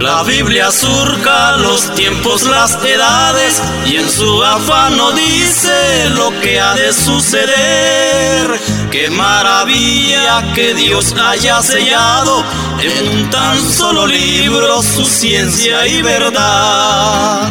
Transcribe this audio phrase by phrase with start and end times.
[0.00, 6.74] La Biblia surca los tiempos, las edades y en su afano dice lo que ha
[6.74, 8.60] de suceder.
[8.90, 12.44] Qué maravilla que Dios haya sellado
[12.78, 17.50] en un tan solo libro su ciencia y verdad.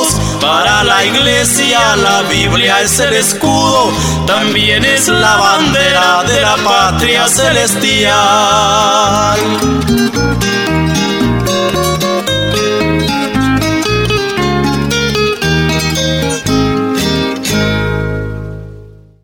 [0.41, 3.91] Para la iglesia la Biblia es el escudo,
[4.25, 8.11] también es la bandera de la patria celestial.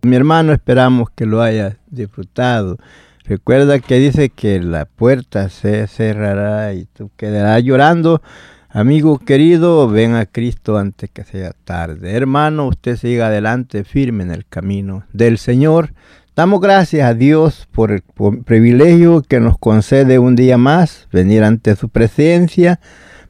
[0.04, 2.78] Mi hermano, esperamos que lo hayas disfrutado.
[3.26, 8.22] Recuerda que dice que la puerta se cerrará y tú quedarás llorando
[8.70, 12.12] Amigo querido, ven a Cristo antes que sea tarde.
[12.12, 15.94] Hermano, usted siga adelante firme en el camino del Señor.
[16.36, 18.04] Damos gracias a Dios por el
[18.44, 22.82] privilegio que nos concede un día más venir ante su presencia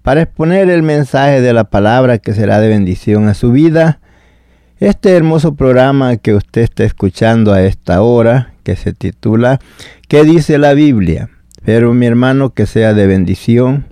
[0.02, 4.00] para exponer el mensaje de la palabra que será de bendición a su vida.
[4.80, 9.60] Este hermoso programa que usted está escuchando a esta hora, que se titula
[10.08, 11.30] ¿Qué dice la Biblia?
[11.64, 13.86] Pero mi hermano que sea de bendición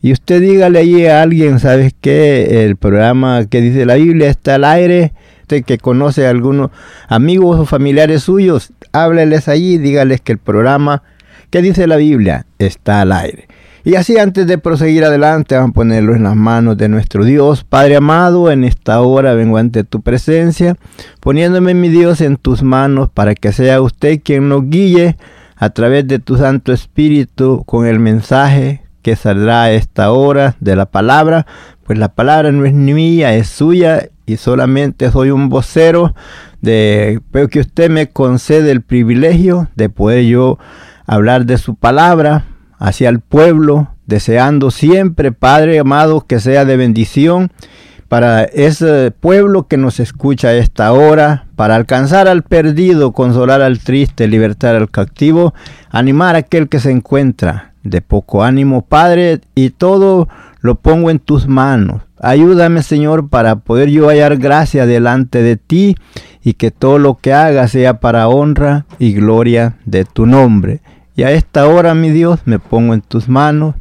[0.00, 2.64] y usted dígale allí a alguien, ¿sabes qué?
[2.64, 5.12] El programa que dice la Biblia está al aire.
[5.42, 6.70] Usted que conoce a algunos
[7.08, 11.02] amigos o familiares suyos, hábleles allí, dígales que el programa
[11.50, 13.48] que dice la Biblia está al aire.
[13.82, 17.64] Y así antes de proseguir adelante, vamos a ponerlo en las manos de nuestro Dios.
[17.64, 20.76] Padre amado, en esta hora vengo ante tu presencia,
[21.20, 25.16] poniéndome mi Dios en tus manos para que sea usted quien nos guíe
[25.56, 30.84] a través de tu Santo Espíritu con el mensaje que saldrá esta hora de la
[30.84, 31.46] palabra,
[31.84, 36.14] pues la palabra no es mía, es suya y solamente soy un vocero
[36.60, 40.58] de pero que usted me concede el privilegio de poder yo
[41.06, 42.44] hablar de su palabra
[42.78, 47.50] hacia el pueblo, deseando siempre, Padre amado, que sea de bendición
[48.08, 53.78] para ese pueblo que nos escucha a esta hora, para alcanzar al perdido, consolar al
[53.78, 55.54] triste, libertar al cautivo,
[55.88, 60.28] animar a aquel que se encuentra de poco ánimo, Padre, y todo
[60.60, 62.02] lo pongo en tus manos.
[62.20, 65.96] Ayúdame, Señor, para poder yo hallar gracia delante de ti
[66.42, 70.80] y que todo lo que haga sea para honra y gloria de tu nombre.
[71.14, 73.74] Y a esta hora, mi Dios, me pongo en tus manos.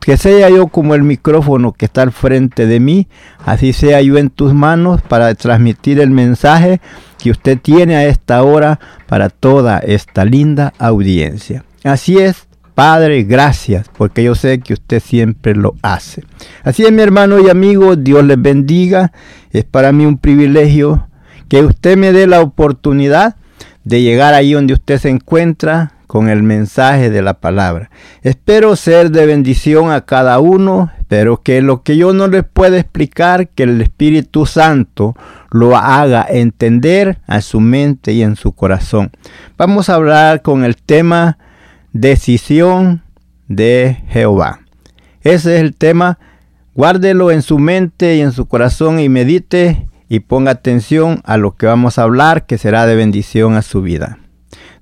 [0.00, 3.08] Que sea yo como el micrófono que está al frente de mí,
[3.46, 6.82] así sea yo en tus manos para transmitir el mensaje
[7.18, 11.64] que usted tiene a esta hora para toda esta linda audiencia.
[11.84, 16.24] Así es, Padre, gracias, porque yo sé que usted siempre lo hace.
[16.64, 19.12] Así es, mi hermano y amigo, Dios les bendiga.
[19.52, 21.06] Es para mí un privilegio
[21.48, 23.36] que usted me dé la oportunidad
[23.84, 27.90] de llegar ahí donde usted se encuentra con el mensaje de la palabra.
[28.22, 32.78] Espero ser de bendición a cada uno, pero que lo que yo no les pueda
[32.78, 35.16] explicar, que el Espíritu Santo
[35.50, 39.12] lo haga entender a su mente y en su corazón.
[39.56, 41.38] Vamos a hablar con el tema
[41.94, 43.02] decisión
[43.48, 44.60] de Jehová.
[45.22, 46.18] Ese es el tema.
[46.74, 51.52] Guárdelo en su mente y en su corazón y medite y ponga atención a lo
[51.56, 54.18] que vamos a hablar que será de bendición a su vida.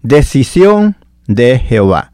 [0.03, 0.97] Decisión
[1.29, 2.12] de Jehová.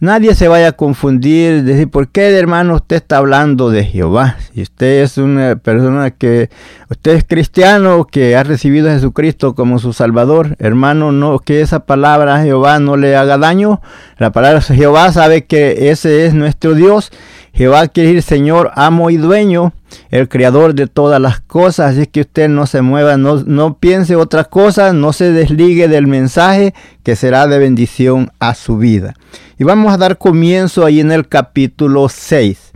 [0.00, 4.36] Nadie se vaya a confundir, decir, ¿por qué hermano usted está hablando de Jehová?
[4.52, 6.50] Si usted es una persona que,
[6.88, 11.86] usted es cristiano, que ha recibido a Jesucristo como su Salvador, hermano, no, que esa
[11.86, 13.80] palabra Jehová no le haga daño.
[14.18, 17.12] La palabra Jehová sabe que ese es nuestro Dios
[17.52, 19.72] Jehová quiere decir Señor, amo y dueño,
[20.10, 21.96] el creador de todas las cosas.
[21.96, 26.06] Así que usted no se mueva, no, no piense otra cosa, no se desligue del
[26.06, 29.14] mensaje que será de bendición a su vida.
[29.60, 32.72] Y vamos a dar comienzo ahí en el capítulo 6.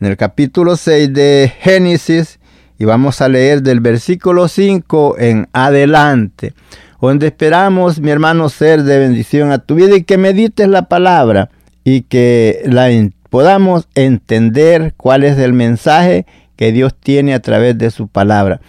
[0.00, 2.38] En el capítulo 6 de Génesis
[2.78, 6.54] y vamos a leer del versículo 5 en adelante,
[7.00, 11.50] donde esperamos, mi hermano, ser de bendición a tu vida y que medites la palabra
[11.82, 12.88] y que la
[13.28, 18.60] podamos entender cuál es el mensaje que Dios tiene a través de su palabra.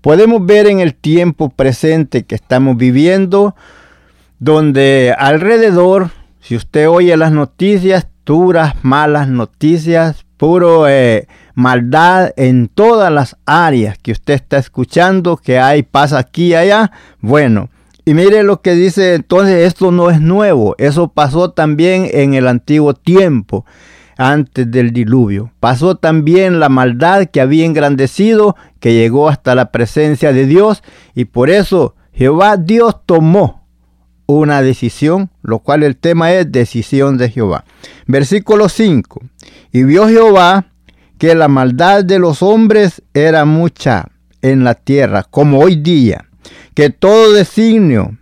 [0.00, 3.56] Podemos ver en el tiempo presente que estamos viviendo,
[4.38, 13.12] donde alrededor, si usted oye las noticias, duras, malas noticias, puro eh, maldad en todas
[13.12, 17.68] las áreas que usted está escuchando, que hay, pasa aquí y allá, bueno,
[18.04, 22.48] y mire lo que dice, entonces esto no es nuevo, eso pasó también en el
[22.48, 23.66] antiguo tiempo
[24.16, 25.52] antes del diluvio.
[25.60, 30.82] Pasó también la maldad que había engrandecido, que llegó hasta la presencia de Dios,
[31.14, 33.59] y por eso Jehová Dios tomó
[34.30, 37.64] una decisión, lo cual el tema es decisión de Jehová.
[38.06, 39.20] Versículo 5.
[39.72, 40.66] Y vio Jehová
[41.18, 44.06] que la maldad de los hombres era mucha
[44.42, 46.24] en la tierra, como hoy día,
[46.74, 48.16] que todo designio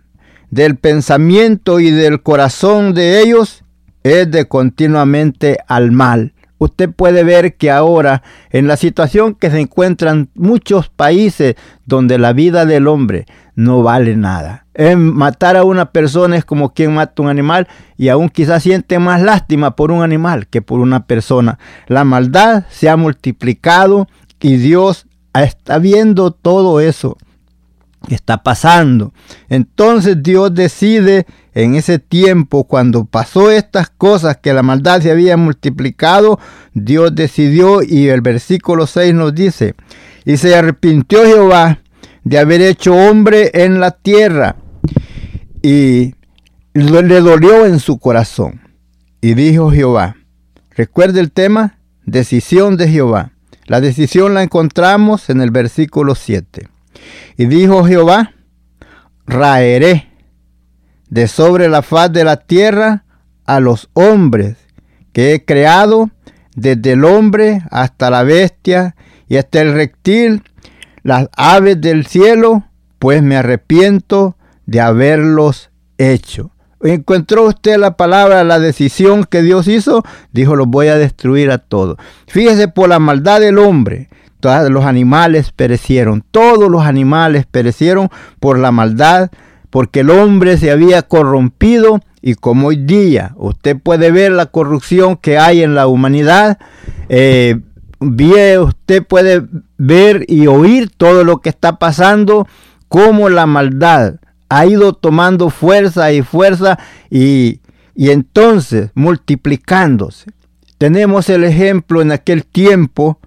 [0.51, 3.63] del pensamiento y del corazón de ellos
[4.03, 6.33] es de continuamente al mal.
[6.59, 8.21] Usted puede ver que ahora,
[8.51, 13.25] en la situación que se encuentran muchos países donde la vida del hombre
[13.55, 14.65] no vale nada.
[14.73, 17.67] En matar a una persona es como quien mata un animal
[17.97, 21.57] y aún quizás siente más lástima por un animal que por una persona.
[21.87, 24.07] La maldad se ha multiplicado
[24.41, 27.17] y Dios está viendo todo eso
[28.07, 29.13] está pasando.
[29.49, 35.35] Entonces Dios decide en ese tiempo, cuando pasó estas cosas, que la maldad se había
[35.37, 36.39] multiplicado,
[36.73, 39.75] Dios decidió y el versículo 6 nos dice,
[40.25, 41.79] y se arrepintió Jehová
[42.23, 44.55] de haber hecho hombre en la tierra
[45.61, 46.15] y
[46.73, 48.61] le dolió en su corazón.
[49.21, 50.15] Y dijo Jehová,
[50.75, 53.31] recuerde el tema, decisión de Jehová.
[53.65, 56.69] La decisión la encontramos en el versículo 7.
[57.37, 58.33] Y dijo Jehová,
[59.25, 60.09] raeré
[61.09, 63.05] de sobre la faz de la tierra
[63.45, 64.57] a los hombres
[65.13, 66.09] que he creado,
[66.55, 68.95] desde el hombre hasta la bestia
[69.27, 70.43] y hasta el reptil,
[71.03, 72.65] las aves del cielo,
[72.99, 76.51] pues me arrepiento de haberlos hecho.
[76.81, 80.03] ¿Encontró usted la palabra, la decisión que Dios hizo?
[80.31, 81.97] Dijo, los voy a destruir a todos.
[82.27, 84.09] Fíjese por la maldad del hombre.
[84.39, 86.23] Todos los animales perecieron.
[86.31, 88.09] Todos los animales perecieron
[88.39, 89.29] por la maldad
[89.69, 95.15] porque el hombre se había corrompido y como hoy día usted puede ver la corrupción
[95.15, 96.57] que hay en la humanidad,
[97.07, 97.59] eh,
[97.99, 99.43] usted puede
[99.77, 102.47] ver y oír todo lo que está pasando,
[102.87, 104.15] cómo la maldad
[104.49, 107.61] ha ido tomando fuerza y fuerza y,
[107.95, 110.31] y entonces multiplicándose.
[110.77, 113.19] Tenemos el ejemplo en aquel tiempo,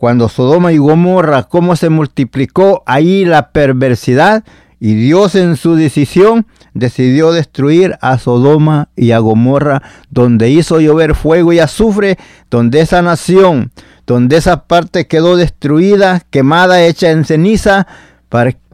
[0.00, 4.44] cuando Sodoma y Gomorra, cómo se multiplicó ahí la perversidad
[4.78, 11.14] y Dios en su decisión decidió destruir a Sodoma y a Gomorra, donde hizo llover
[11.14, 12.16] fuego y azufre,
[12.50, 13.72] donde esa nación,
[14.06, 17.86] donde esa parte quedó destruida, quemada, hecha en ceniza.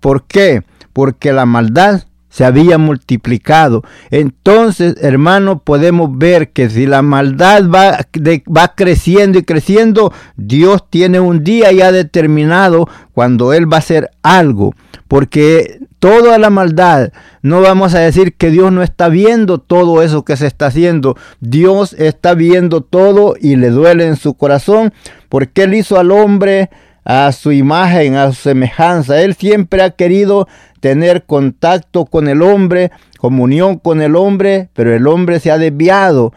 [0.01, 0.63] ¿Por qué?
[0.93, 2.05] Porque la maldad
[2.37, 3.83] se había multiplicado.
[4.11, 8.07] Entonces, hermano, podemos ver que si la maldad va,
[8.47, 14.11] va creciendo y creciendo, Dios tiene un día ya determinado cuando Él va a hacer
[14.23, 14.75] algo.
[15.09, 20.23] Porque toda la maldad, no vamos a decir que Dios no está viendo todo eso
[20.23, 21.17] que se está haciendo.
[21.41, 24.93] Dios está viendo todo y le duele en su corazón
[25.31, 26.69] porque Él hizo al hombre
[27.07, 29.23] a su imagen, a su semejanza.
[29.23, 30.49] Él siempre ha querido
[30.81, 36.35] tener contacto con el hombre, comunión con el hombre, pero el hombre se ha desviado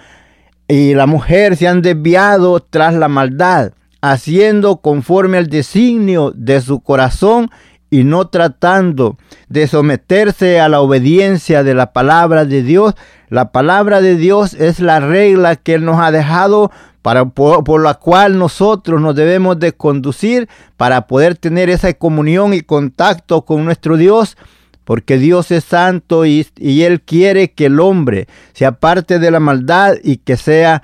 [0.67, 3.71] y la mujer se han desviado tras la maldad,
[4.01, 7.49] haciendo conforme al designio de su corazón
[7.89, 12.93] y no tratando de someterse a la obediencia de la palabra de Dios.
[13.29, 17.95] La palabra de Dios es la regla que Él nos ha dejado para, por, la
[17.95, 23.97] cual nosotros nos debemos de conducir para poder tener esa comunión y contacto con nuestro
[23.97, 24.37] Dios.
[24.83, 29.39] porque Dios es santo y, y Él quiere que el hombre se aparte de la
[29.39, 30.81] maldad y que sea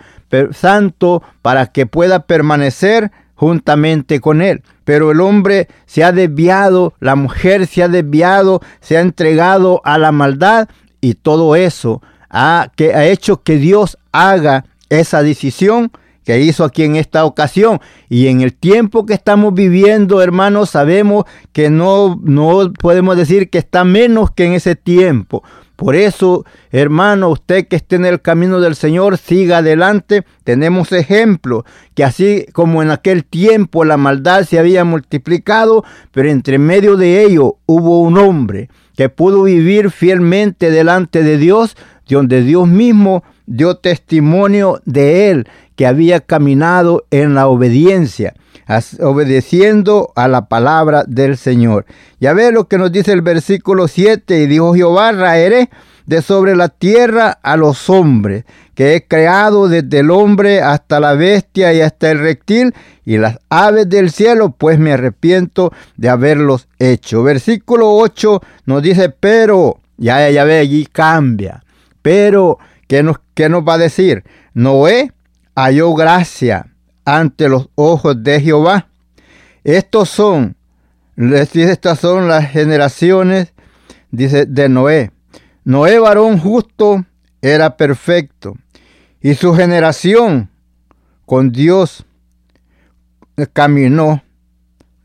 [0.52, 4.64] santo para que pueda permanecer juntamente con Él.
[4.84, 9.98] Pero el hombre se ha desviado, la mujer se ha desviado, se ha entregado a
[9.98, 10.70] la maldad
[11.02, 15.92] y todo eso ha, que ha hecho que Dios haga esa decisión
[16.26, 17.80] que hizo aquí en esta ocasión.
[18.10, 23.60] Y en el tiempo que estamos viviendo, hermanos, sabemos que no, no podemos decir que
[23.60, 25.44] está menos que en ese tiempo.
[25.76, 30.24] Por eso, hermano, usted que esté en el camino del Señor, siga adelante.
[30.44, 36.60] Tenemos ejemplo que así como en aquel tiempo la maldad se había multiplicado, pero entre
[36.60, 41.76] medio de ello hubo un hombre que pudo vivir fielmente delante de Dios,
[42.08, 48.34] donde Dios mismo dio testimonio de él que había caminado en la obediencia,
[49.02, 51.86] obedeciendo a la palabra del Señor.
[52.20, 55.70] Ya ve lo que nos dice el versículo 7, y dijo Jehová, raeré
[56.06, 61.14] de sobre la tierra a los hombres, que he creado desde el hombre hasta la
[61.14, 62.74] bestia y hasta el reptil
[63.06, 67.24] y las aves del cielo, pues me arrepiento de haberlos hecho.
[67.24, 71.64] Versículo 8 nos dice, pero, ya, ya ve, allí cambia,
[72.02, 74.24] pero, ¿qué nos, qué nos va a decir?
[74.54, 75.12] Noé
[75.56, 76.68] halló gracia
[77.06, 78.90] ante los ojos de Jehová.
[79.64, 80.56] Estos son,
[81.16, 83.54] estas son las generaciones,
[84.12, 85.12] dice, de Noé.
[85.64, 87.06] Noé, varón justo,
[87.42, 88.56] era perfecto,
[89.22, 90.50] y su generación
[91.26, 92.06] con Dios
[93.54, 94.24] caminó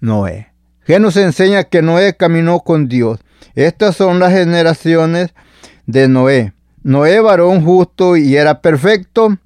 [0.01, 0.53] Noé.
[0.85, 3.21] ¿Qué nos enseña que Noé caminó con Dios?
[3.55, 5.35] Estas son las generaciones
[5.87, 6.53] de Noé.
[6.83, 9.37] Noé, varón justo y era perfecto,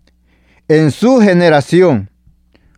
[0.78, 2.11] en su generación,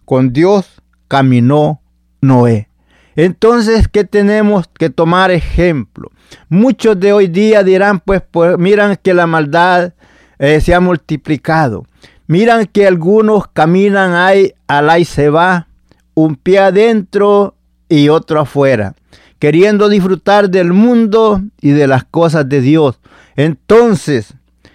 [0.04, 1.80] con Dios caminó
[2.20, 2.68] Noé.
[3.14, 6.10] Entonces, ¿qué tenemos que tomar ejemplo?
[6.48, 9.94] Muchos de hoy día dirán, pues, pues miran que la maldad
[10.38, 11.86] eh, se ha multiplicado.
[12.26, 15.68] Miran que algunos caminan ahí, al y se va,
[16.14, 17.54] un pie adentro
[17.88, 18.94] y otro afuera,
[19.38, 23.00] queriendo disfrutar del mundo y de las cosas de Dios.
[23.36, 24.34] Entonces,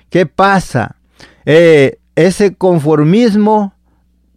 [0.10, 0.96] ¿qué pasa?
[1.46, 3.74] Eh, ese conformismo,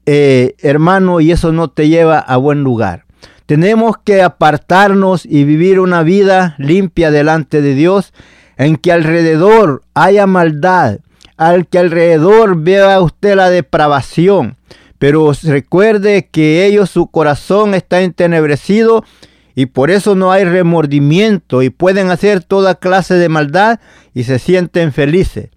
[0.06, 3.04] eh, hermano, y eso no te lleva a buen lugar.
[3.46, 8.12] Tenemos que apartarnos y vivir una vida limpia delante de Dios,
[8.56, 11.00] en que alrededor haya maldad,
[11.36, 14.56] al que alrededor vea usted la depravación.
[14.98, 19.04] Pero recuerde que ellos, su corazón está entenebrecido
[19.54, 23.80] y por eso no hay remordimiento y pueden hacer toda clase de maldad
[24.14, 25.50] y se sienten felices.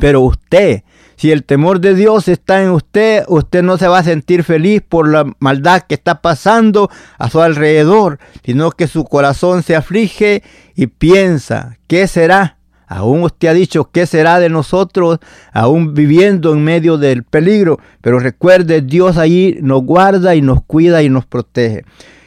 [0.00, 0.82] Pero usted
[1.16, 4.82] si el temor de Dios está en usted, usted no se va a sentir feliz
[4.86, 10.42] por la maldad que está pasando a su alrededor, sino que su corazón se aflige
[10.74, 12.58] y piensa, ¿qué será?
[12.86, 15.18] Aún usted ha dicho, ¿qué será de nosotros?
[15.52, 17.80] Aún viviendo en medio del peligro.
[18.00, 21.84] Pero recuerde, Dios allí nos guarda y nos cuida y nos protege.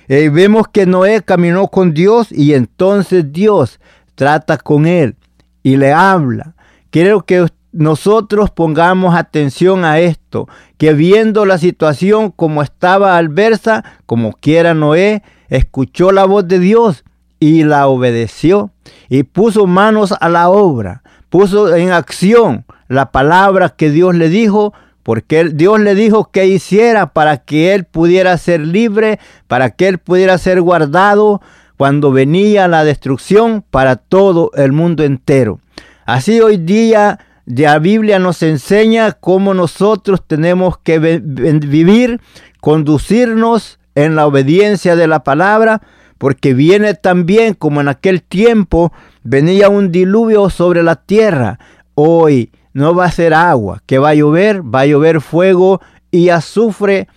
[0.10, 3.80] Eh, vemos que Noé caminó con Dios y entonces Dios
[4.16, 5.16] trata con él
[5.64, 6.56] y le habla.
[6.90, 10.48] Quiero que nosotros pongamos atención a esto,
[10.78, 17.04] que viendo la situación como estaba adversa, como quiera Noé, escuchó la voz de Dios
[17.40, 18.72] y la obedeció
[19.08, 24.74] y puso manos a la obra, puso en acción la palabra que Dios le dijo,
[25.04, 30.00] porque Dios le dijo que hiciera para que él pudiera ser libre, para que él
[30.00, 31.42] pudiera ser guardado
[31.78, 35.60] cuando venía la destrucción para todo el mundo entero.
[36.06, 42.22] Así hoy día la Biblia nos enseña cómo nosotros tenemos que vivir,
[42.62, 45.82] conducirnos en la obediencia de la palabra,
[46.20, 51.60] porque viene también como en aquel tiempo venía un diluvio sobre la tierra.
[51.96, 56.30] Hoy no va a ser agua, que va a llover, va a llover fuego y
[56.30, 57.08] azufre,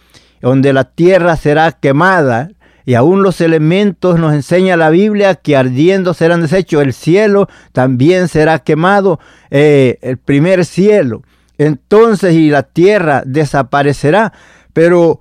[0.40, 2.50] donde la tierra será quemada
[2.84, 6.82] y aún los elementos nos enseña la Biblia que ardiendo serán deshechos.
[6.82, 9.20] El cielo también será quemado,
[9.50, 11.22] eh, el primer cielo.
[11.58, 14.32] Entonces y la tierra desaparecerá.
[14.72, 15.20] Pero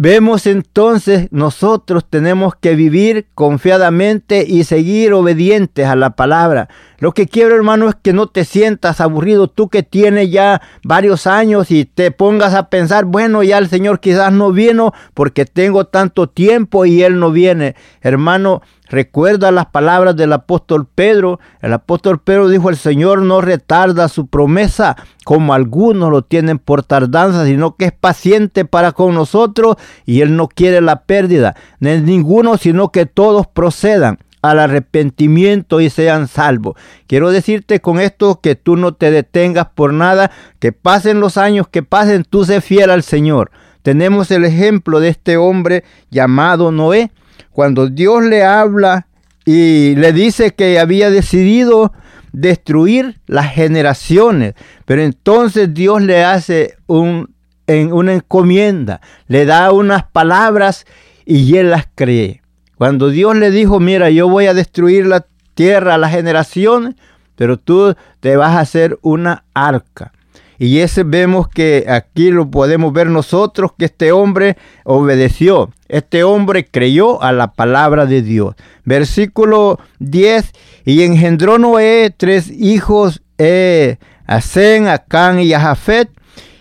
[0.00, 6.68] Vemos entonces nosotros tenemos que vivir confiadamente y seguir obedientes a la palabra.
[6.98, 11.26] Lo que quiero hermano es que no te sientas aburrido, tú que tienes ya varios
[11.26, 15.84] años y te pongas a pensar, bueno, ya el Señor quizás no vino porque tengo
[15.84, 17.76] tanto tiempo y Él no viene.
[18.00, 21.40] Hermano, Recuerda las palabras del apóstol Pedro.
[21.60, 26.82] El apóstol Pedro dijo, el Señor no retarda su promesa como algunos lo tienen por
[26.82, 29.76] tardanza, sino que es paciente para con nosotros
[30.06, 35.90] y Él no quiere la pérdida de ninguno, sino que todos procedan al arrepentimiento y
[35.90, 36.76] sean salvos.
[37.06, 41.68] Quiero decirte con esto que tú no te detengas por nada, que pasen los años,
[41.68, 43.50] que pasen, tú sé fiel al Señor.
[43.82, 47.10] Tenemos el ejemplo de este hombre llamado Noé,
[47.52, 49.06] cuando Dios le habla
[49.44, 51.92] y le dice que había decidido
[52.32, 54.54] destruir las generaciones,
[54.84, 57.34] pero entonces Dios le hace un,
[57.66, 60.84] en una encomienda, le da unas palabras
[61.24, 62.42] y él las cree.
[62.78, 66.96] Cuando Dios le dijo, mira, yo voy a destruir la tierra, a la generación,
[67.34, 70.12] pero tú te vas a hacer una arca.
[70.60, 75.72] Y ese vemos que aquí lo podemos ver nosotros, que este hombre obedeció.
[75.88, 78.54] Este hombre creyó a la palabra de Dios.
[78.84, 80.52] Versículo 10.
[80.84, 85.02] Y engendró Noé tres hijos, eh, a Zen, a
[85.40, 85.76] y a.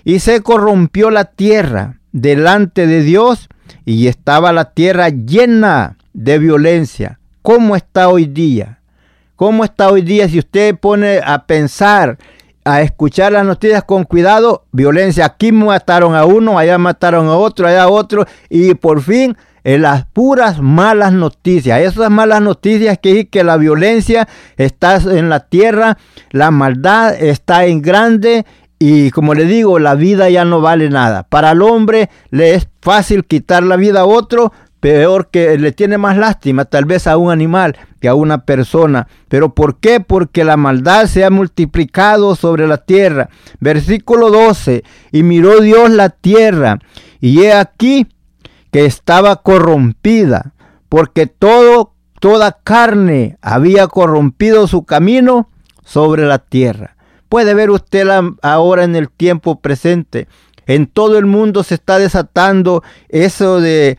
[0.04, 3.50] Y se corrompió la tierra delante de Dios
[3.86, 7.20] y estaba la tierra llena de violencia.
[7.44, 8.80] ¿Cómo está hoy día?
[9.36, 12.18] ¿Cómo está hoy día si usted pone a pensar,
[12.66, 14.66] a escuchar las noticias con cuidado?
[14.72, 15.26] Violencia.
[15.26, 18.26] Aquí mataron a uno, allá mataron a otro, allá a otro.
[18.50, 21.80] Y por fin, en las puras malas noticias.
[21.82, 26.00] Esas malas noticias que que la violencia está en la tierra,
[26.32, 28.44] la maldad está en grande
[28.80, 31.24] y como le digo, la vida ya no vale nada.
[31.24, 35.98] Para el hombre le es fácil quitar la vida a otro, peor que le tiene
[35.98, 39.08] más lástima tal vez a un animal que a una persona.
[39.28, 40.00] Pero ¿por qué?
[40.00, 43.30] Porque la maldad se ha multiplicado sobre la tierra.
[43.60, 44.84] Versículo 12.
[45.12, 46.80] Y miró Dios la tierra
[47.20, 48.08] y he aquí
[48.72, 50.54] que estaba corrompida,
[50.90, 55.50] porque todo toda carne había corrompido su camino
[55.84, 56.96] sobre la tierra.
[57.30, 58.08] Puede ver usted
[58.42, 60.28] ahora en el tiempo presente.
[60.66, 63.98] En todo el mundo se está desatando eso de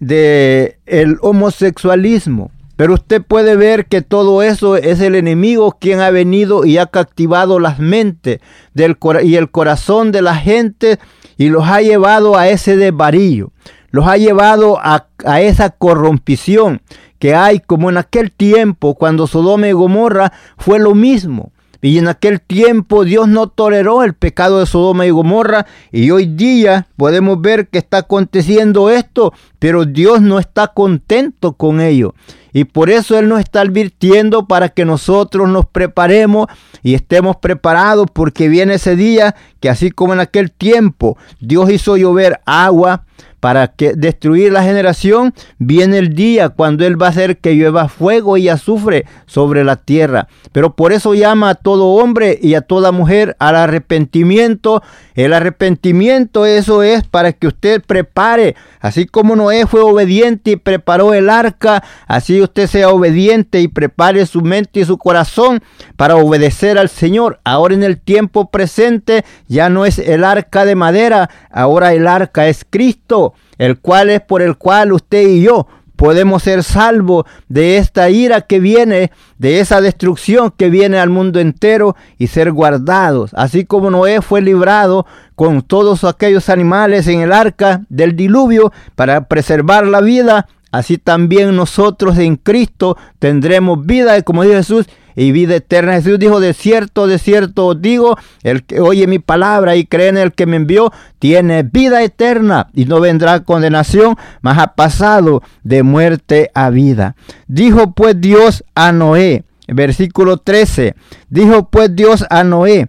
[0.00, 2.50] de el homosexualismo.
[2.76, 6.86] Pero usted puede ver que todo eso es el enemigo quien ha venido y ha
[6.86, 8.38] captivado las mentes
[8.72, 11.00] del, y el corazón de la gente
[11.36, 13.50] y los ha llevado a ese desvarío,
[13.90, 16.80] los ha llevado a, a esa corrompición
[17.18, 21.50] que hay como en aquel tiempo cuando Sodoma y Gomorra fue lo mismo.
[21.80, 25.66] Y en aquel tiempo Dios no toleró el pecado de Sodoma y Gomorra.
[25.92, 31.80] Y hoy día podemos ver que está aconteciendo esto, pero Dios no está contento con
[31.80, 32.14] ello.
[32.52, 36.46] Y por eso Él nos está advirtiendo para que nosotros nos preparemos
[36.82, 41.96] y estemos preparados porque viene ese día que así como en aquel tiempo Dios hizo
[41.96, 43.04] llover agua
[43.40, 47.88] para que destruir la generación, viene el día cuando Él va a hacer que llueva
[47.88, 50.28] fuego y azufre sobre la tierra.
[50.52, 54.82] Pero por eso llama a todo hombre y a toda mujer al arrepentimiento.
[55.14, 61.14] El arrepentimiento eso es para que usted prepare, así como Noé fue obediente y preparó
[61.14, 65.62] el arca, así usted sea obediente y prepare su mente y su corazón
[65.96, 67.40] para obedecer al Señor.
[67.44, 72.48] Ahora en el tiempo presente ya no es el arca de madera, ahora el arca
[72.48, 73.27] es Cristo
[73.58, 75.66] el cual es por el cual usted y yo
[75.98, 81.40] podemos ser salvos de esta ira que viene, de esa destrucción que viene al mundo
[81.40, 83.32] entero y ser guardados.
[83.34, 89.26] Así como Noé fue librado con todos aquellos animales en el arca del diluvio para
[89.26, 94.86] preservar la vida, así también nosotros en Cristo tendremos vida, y como dijo Jesús,
[95.18, 95.94] y vida eterna.
[95.94, 100.16] Jesús dijo, de cierto, de cierto digo, el que oye mi palabra y cree en
[100.16, 105.82] el que me envió, tiene vida eterna y no vendrá condenación, mas ha pasado de
[105.82, 107.16] muerte a vida.
[107.48, 110.94] Dijo pues Dios a Noé, versículo 13,
[111.28, 112.86] dijo pues Dios a Noé,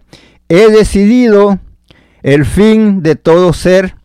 [0.48, 1.58] he decidido
[2.22, 3.96] el fin de todo ser,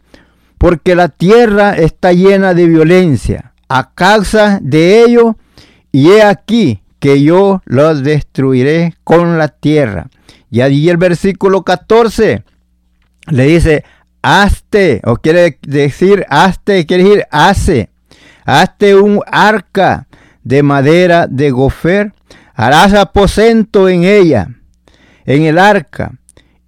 [0.57, 3.51] porque la tierra está llena de violencia.
[3.67, 5.35] A causa de ello,
[5.91, 10.07] y he aquí que yo los destruiré con la tierra.
[10.49, 12.43] Y allí el versículo 14
[13.27, 13.83] le dice,
[14.23, 17.91] hazte, o quiere decir, hazte, quiere decir, hace,
[18.43, 20.07] hazte un arca
[20.41, 22.11] de madera de gofer,
[22.55, 24.49] harás aposento en ella,
[25.25, 26.13] en el arca,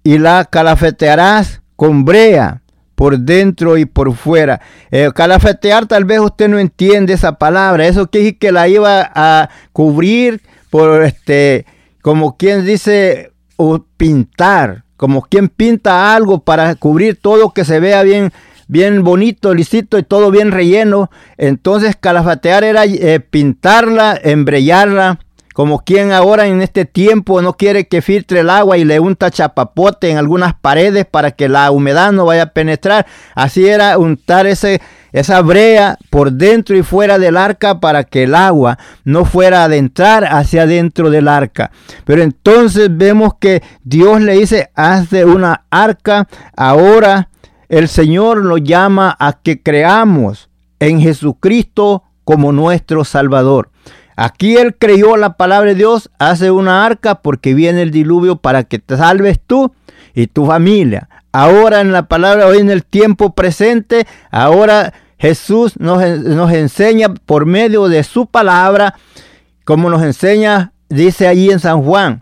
[0.04, 2.62] y la calafetearás con brea
[2.98, 4.60] por dentro y por fuera.
[4.90, 7.86] Eh, calafetear tal vez usted no entiende esa palabra.
[7.86, 11.64] Eso quiere decir que la iba a cubrir por este,
[12.02, 18.02] como quien dice, o pintar, como quien pinta algo para cubrir todo que se vea
[18.02, 18.32] bien
[18.66, 21.08] bien bonito, lisito y todo bien relleno.
[21.36, 25.20] Entonces calafetear era eh, pintarla, embrellarla,
[25.58, 29.28] como quien ahora en este tiempo no quiere que filtre el agua y le unta
[29.28, 33.06] chapapote en algunas paredes para que la humedad no vaya a penetrar.
[33.34, 38.36] Así era untar ese esa brea por dentro y fuera del arca para que el
[38.36, 41.72] agua no fuera a adentrar hacia dentro del arca.
[42.04, 46.28] Pero entonces vemos que Dios le dice, haz de una arca.
[46.56, 47.30] Ahora
[47.68, 53.70] el Señor nos llama a que creamos en Jesucristo como nuestro Salvador.
[54.20, 58.64] Aquí él creyó la palabra de Dios, hace una arca porque viene el diluvio para
[58.64, 59.72] que te salves tú
[60.12, 61.08] y tu familia.
[61.30, 67.46] Ahora en la palabra, hoy en el tiempo presente, ahora Jesús nos, nos enseña por
[67.46, 68.96] medio de su palabra,
[69.64, 72.20] como nos enseña, dice allí en San Juan,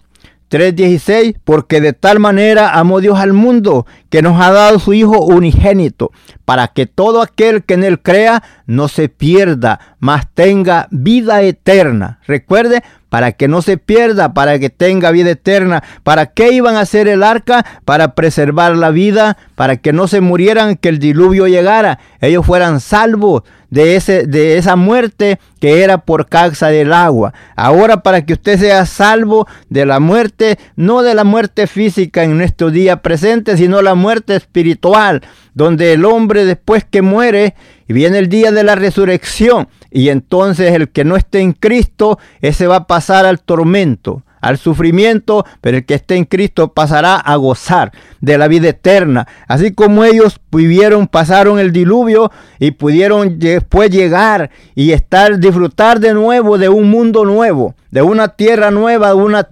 [0.50, 5.24] 3.16, porque de tal manera amó Dios al mundo que nos ha dado su Hijo
[5.24, 6.12] unigénito,
[6.44, 12.20] para que todo aquel que en él crea no se pierda, mas tenga vida eterna.
[12.26, 15.82] Recuerde, para que no se pierda, para que tenga vida eterna.
[16.02, 17.64] ¿Para qué iban a hacer el arca?
[17.84, 22.80] Para preservar la vida, para que no se murieran, que el diluvio llegara, ellos fueran
[22.80, 27.34] salvos de, ese, de esa muerte que era por causa del agua.
[27.56, 32.36] Ahora para que usted sea salvo de la muerte, no de la muerte física en
[32.36, 35.22] nuestro día presente, sino la muerte espiritual,
[35.54, 37.54] donde el hombre después que muere,
[37.88, 42.18] y viene el día de la resurrección, y entonces el que no esté en Cristo,
[42.40, 47.16] ese va a pasar al tormento al sufrimiento, pero el que esté en Cristo pasará
[47.16, 49.26] a gozar de la vida eterna.
[49.48, 56.14] Así como ellos vivieron, pasaron el diluvio y pudieron después llegar y estar, disfrutar de
[56.14, 59.48] nuevo de un mundo nuevo, de una tierra nueva, de una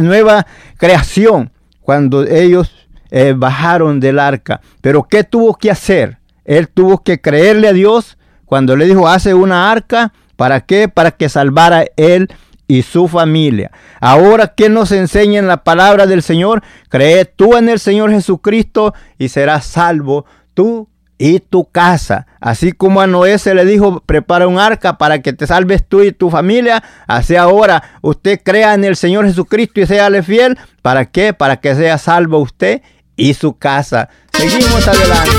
[0.00, 0.46] nueva
[0.78, 1.50] creación,
[1.82, 2.72] cuando ellos
[3.10, 4.62] eh, bajaron del arca.
[4.80, 6.21] Pero ¿qué tuvo que hacer?
[6.44, 10.12] Él tuvo que creerle a Dios cuando le dijo, hace una arca.
[10.36, 10.88] ¿Para qué?
[10.88, 12.28] Para que salvara él
[12.66, 13.70] y su familia.
[14.00, 16.62] Ahora, ¿qué nos enseña en la palabra del Señor?
[16.88, 20.24] Cree tú en el Señor Jesucristo y serás salvo
[20.54, 22.26] tú y tu casa.
[22.40, 26.02] Así como a Noé se le dijo, prepara un arca para que te salves tú
[26.02, 26.82] y tu familia.
[27.06, 30.58] Así ahora usted crea en el Señor Jesucristo y séale fiel.
[30.80, 31.32] ¿Para qué?
[31.32, 32.82] Para que sea salvo usted
[33.16, 34.08] y su casa.
[34.32, 35.30] Seguimos adelante.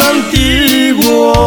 [0.00, 1.46] Antiguos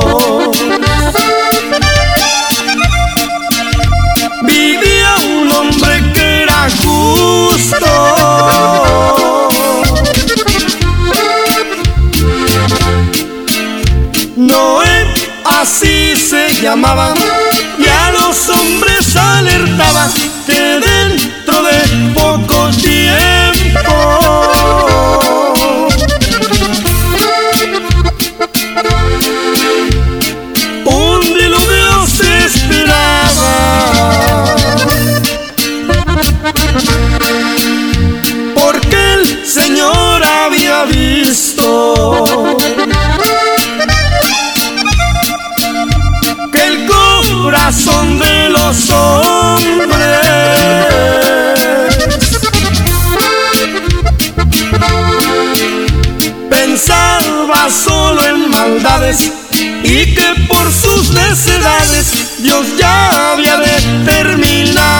[4.43, 7.98] vivía un hombre que era justo.
[15.61, 17.13] Así se llamaba
[17.77, 20.07] y a los hombres alertaba
[48.69, 49.97] los hombres.
[56.49, 59.31] Pensaba solo en maldades
[59.83, 64.98] y que por sus necedades Dios ya había determinado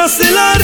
[0.00, 0.59] mientras el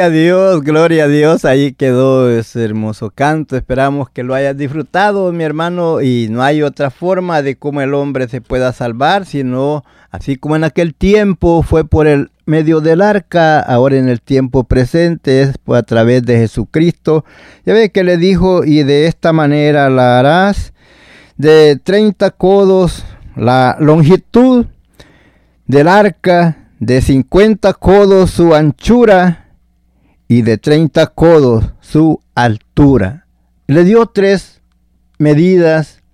[0.00, 1.44] Gloria a Dios, gloria a Dios.
[1.44, 3.54] Ahí quedó ese hermoso canto.
[3.54, 6.00] Esperamos que lo hayas disfrutado, mi hermano.
[6.00, 10.56] Y no hay otra forma de cómo el hombre se pueda salvar, sino así como
[10.56, 15.52] en aquel tiempo fue por el medio del arca, ahora en el tiempo presente es
[15.66, 17.26] a través de Jesucristo.
[17.66, 20.72] Ya ve que le dijo, y de esta manera la harás
[21.36, 23.04] de 30 codos
[23.36, 24.64] la longitud
[25.66, 29.39] del arca, de 50 codos su anchura
[30.30, 33.26] y de 30 codos su altura.
[33.66, 34.62] Le dio tres
[35.18, 36.04] medidas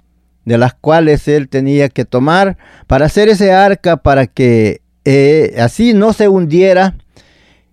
[0.47, 5.93] de las cuales él tenía que tomar para hacer ese arca para que eh, así
[5.93, 6.97] no se hundiera.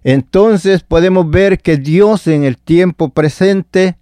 [0.03, 3.95] Entonces podemos ver que Dios en el tiempo presente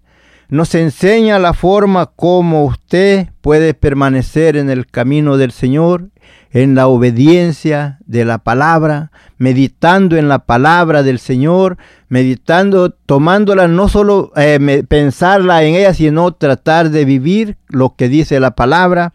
[0.48, 6.10] nos enseña la forma como usted puede permanecer en el camino del Señor,
[6.52, 13.88] en la obediencia de la palabra, meditando en la palabra del Señor, meditando, tomándola, no
[13.88, 19.14] solo eh, pensarla en ella, sino tratar de vivir lo que dice la palabra.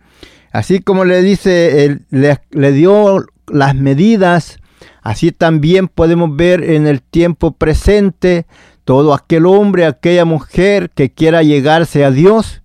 [0.52, 4.58] Así como le dice, le, le dio las medidas,
[5.04, 8.47] así también podemos ver en el tiempo presente
[8.84, 12.63] todo aquel hombre, aquella mujer que quiera llegarse a Dios,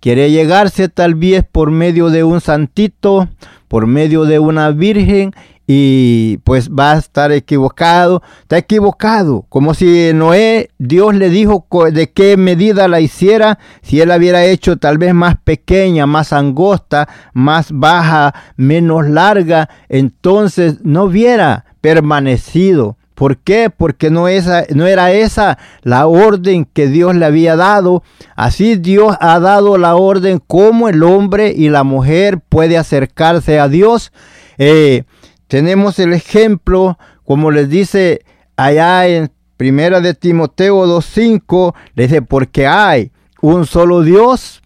[0.00, 3.28] quiere llegarse tal vez por medio de un santito,
[3.74, 5.32] por medio de una virgen
[5.66, 12.12] y pues va a estar equivocado, está equivocado, como si Noé, Dios le dijo de
[12.12, 17.08] qué medida la hiciera, si él la hubiera hecho tal vez más pequeña, más angosta,
[17.32, 22.96] más baja, menos larga, entonces no hubiera permanecido.
[23.14, 23.70] ¿Por qué?
[23.70, 24.26] Porque no,
[24.74, 28.02] no era esa la orden que Dios le había dado.
[28.34, 33.68] Así Dios ha dado la orden como el hombre y la mujer puede acercarse a
[33.68, 34.12] Dios.
[34.58, 35.04] Eh,
[35.46, 38.24] tenemos el ejemplo, como les dice
[38.56, 44.62] allá en Primera de Timoteo 2.5, le dice, porque hay un solo Dios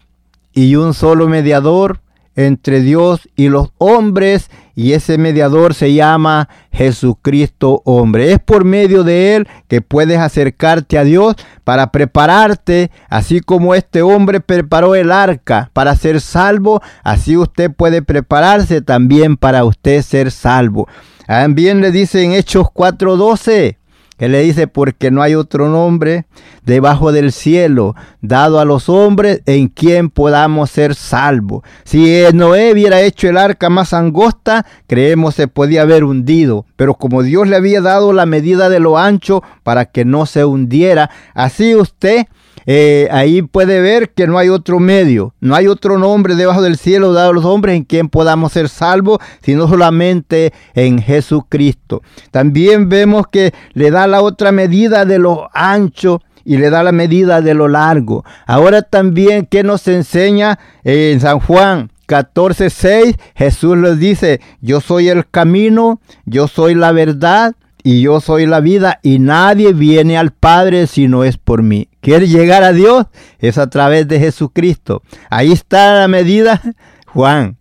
[0.51, 2.01] y un solo mediador
[2.35, 8.31] entre Dios y los hombres y ese mediador se llama Jesucristo hombre.
[8.31, 14.01] Es por medio de él que puedes acercarte a Dios para prepararte, así como este
[14.01, 20.31] hombre preparó el arca para ser salvo, así usted puede prepararse también para usted ser
[20.31, 20.87] salvo.
[21.27, 23.78] También le dice en Hechos 4:12,
[24.19, 26.25] él le dice, porque no hay otro nombre
[26.65, 31.63] debajo del cielo dado a los hombres en quien podamos ser salvos.
[31.85, 36.65] Si Noé hubiera hecho el arca más angosta, creemos se podía haber hundido.
[36.75, 40.43] Pero como Dios le había dado la medida de lo ancho para que no se
[40.43, 42.27] hundiera, así usted
[42.71, 46.77] eh, ahí puede ver que no hay otro medio, no hay otro nombre debajo del
[46.77, 52.03] cielo dado a los hombres en quien podamos ser salvos, sino solamente en Jesucristo.
[52.29, 56.91] También vemos que le da la otra medida de lo ancho y le da la
[56.91, 58.23] medida de lo largo.
[58.45, 61.89] Ahora también, ¿qué nos enseña en San Juan?
[62.07, 68.45] 14:6 Jesús les dice, yo soy el camino, yo soy la verdad y yo soy
[68.45, 71.88] la vida y nadie viene al Padre si no es por mí.
[72.01, 73.05] ¿Quiere llegar a Dios?
[73.39, 75.01] Es a través de Jesucristo.
[75.29, 76.61] Ahí está la medida.
[77.07, 77.57] Juan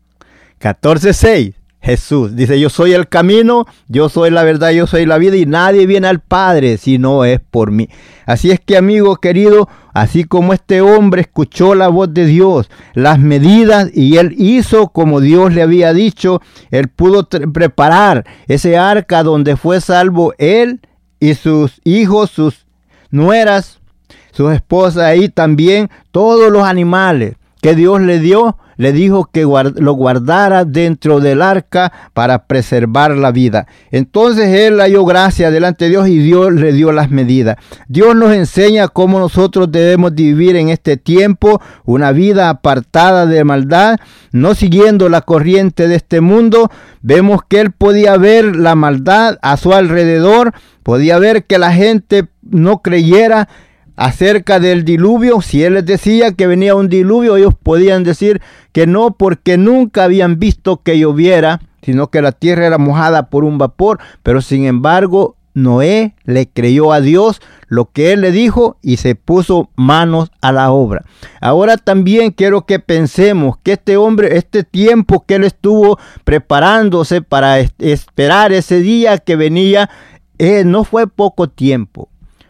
[0.61, 1.55] 14:6.
[1.81, 5.46] Jesús dice, yo soy el camino, yo soy la verdad, yo soy la vida y
[5.46, 7.88] nadie viene al Padre si no es por mí.
[8.27, 13.20] Así es que amigo querido, así como este hombre escuchó la voz de Dios, las
[13.20, 19.57] medidas y él hizo como Dios le había dicho, él pudo preparar ese arca donde
[19.57, 20.81] fue salvo él
[21.20, 22.66] y sus hijos, sus
[23.11, 23.77] nueras,
[24.38, 29.92] sus esposas y también todos los animales que Dios le dio, le dijo que lo
[29.94, 33.66] guardara dentro del arca para preservar la vida.
[33.90, 37.57] Entonces él halló gracia delante de Dios y Dios le dio las medidas.
[37.88, 43.98] Dios nos enseña cómo nosotros debemos vivir en este tiempo, una vida apartada de maldad,
[44.31, 46.70] no siguiendo la corriente de este mundo.
[47.03, 50.53] Vemos que él podía ver la maldad a su alrededor,
[50.85, 53.48] podía ver que la gente no creyera
[53.98, 58.87] acerca del diluvio, si él les decía que venía un diluvio, ellos podían decir que
[58.87, 63.58] no porque nunca habían visto que lloviera, sino que la tierra era mojada por un
[63.58, 68.98] vapor, pero sin embargo Noé le creyó a Dios lo que él le dijo y
[68.98, 71.04] se puso manos a la obra.
[71.40, 77.58] Ahora también quiero que pensemos que este hombre, este tiempo que él estuvo preparándose para
[77.58, 79.90] esperar ese día que venía,
[80.38, 82.08] eh, no fue poco tiempo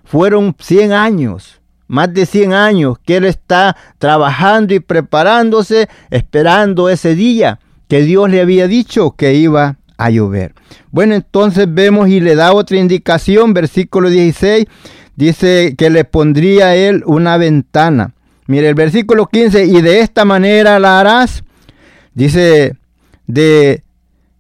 [0.08, 7.14] fueron 100 años, más de 100 años que él está trabajando y preparándose, esperando ese
[7.14, 10.54] día que Dios le había dicho que iba a llover.
[10.90, 14.64] Bueno, entonces vemos y le da otra indicación, versículo 16,
[15.14, 18.14] dice que le pondría a él una ventana.
[18.46, 21.44] Mire el versículo 15, y de esta manera la harás,
[22.14, 22.76] dice,
[23.26, 23.82] de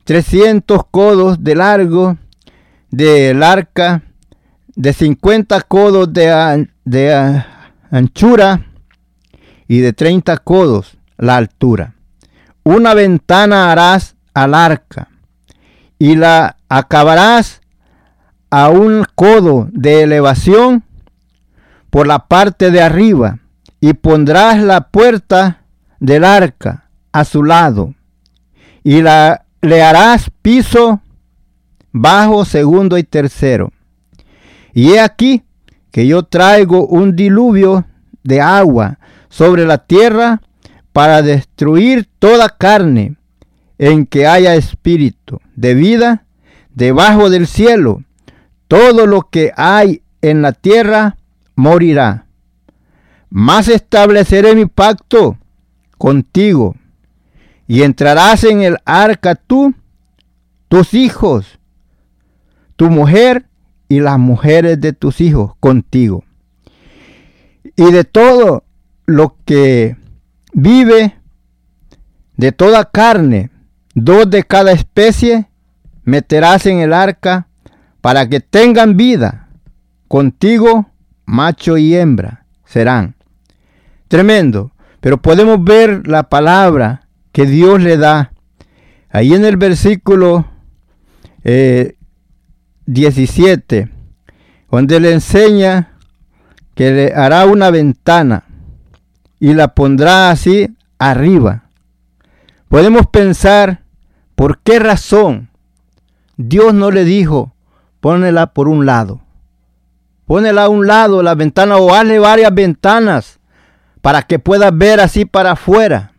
[0.04, 2.16] 300 codos de largo
[2.90, 4.02] del arca
[4.78, 7.44] de 50 codos de, de
[7.90, 8.64] anchura
[9.66, 11.94] y de 30 codos la altura.
[12.62, 15.08] Una ventana harás al arca
[15.98, 17.60] y la acabarás
[18.50, 20.84] a un codo de elevación
[21.90, 23.40] por la parte de arriba
[23.80, 25.64] y pondrás la puerta
[25.98, 27.94] del arca a su lado
[28.84, 31.00] y la, le harás piso
[31.90, 33.72] bajo, segundo y tercero
[34.72, 35.42] y he aquí
[35.90, 37.86] que yo traigo un diluvio
[38.22, 40.40] de agua sobre la tierra
[40.92, 43.16] para destruir toda carne
[43.78, 46.24] en que haya espíritu de vida
[46.74, 48.02] debajo del cielo.
[48.66, 51.16] Todo lo que hay en la tierra
[51.54, 52.26] morirá.
[53.30, 55.38] Mas estableceré mi pacto
[55.96, 56.76] contigo
[57.66, 59.74] y entrarás en el arca tú,
[60.68, 61.58] tus hijos,
[62.76, 63.47] tu mujer
[63.88, 66.24] y las mujeres de tus hijos contigo.
[67.76, 68.64] Y de todo
[69.06, 69.96] lo que
[70.52, 71.16] vive,
[72.36, 73.50] de toda carne,
[73.94, 75.48] dos de cada especie,
[76.04, 77.48] meterás en el arca
[78.00, 79.48] para que tengan vida.
[80.08, 80.90] Contigo,
[81.24, 83.16] macho y hembra serán.
[84.08, 84.72] Tremendo.
[85.00, 88.32] Pero podemos ver la palabra que Dios le da.
[89.10, 90.46] Ahí en el versículo
[91.44, 91.96] eh,
[92.88, 93.90] 17,
[94.70, 95.92] donde le enseña
[96.74, 98.44] que le hará una ventana
[99.38, 101.64] y la pondrá así arriba.
[102.68, 103.82] Podemos pensar
[104.34, 105.50] por qué razón
[106.38, 107.54] Dios no le dijo,
[108.00, 109.20] pónela por un lado.
[110.24, 113.38] Pónela a un lado la ventana o hazle varias ventanas
[114.00, 116.14] para que puedas ver así para afuera.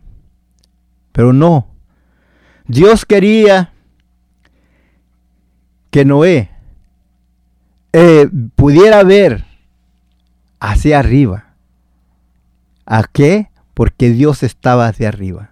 [1.10, 1.66] Pero no.
[2.68, 3.72] Dios quería
[5.90, 6.49] que Noé
[7.92, 9.44] eh, pudiera ver
[10.60, 11.54] hacia arriba.
[12.86, 13.50] ¿A qué?
[13.74, 15.50] Porque Dios estaba hacia arriba.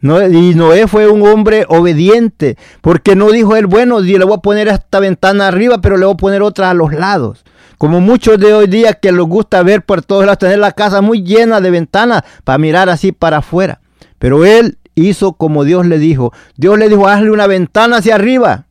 [0.00, 4.68] y Noé fue un hombre obediente, porque no dijo él, bueno, le voy a poner
[4.68, 7.44] esta ventana arriba, pero le voy a poner otra a los lados.
[7.78, 11.00] Como muchos de hoy día que les gusta ver por todos lados, tener la casa
[11.00, 13.80] muy llena de ventanas para mirar así para afuera.
[14.18, 16.32] Pero él hizo como Dios le dijo.
[16.56, 18.66] Dios le dijo, hazle una ventana hacia arriba.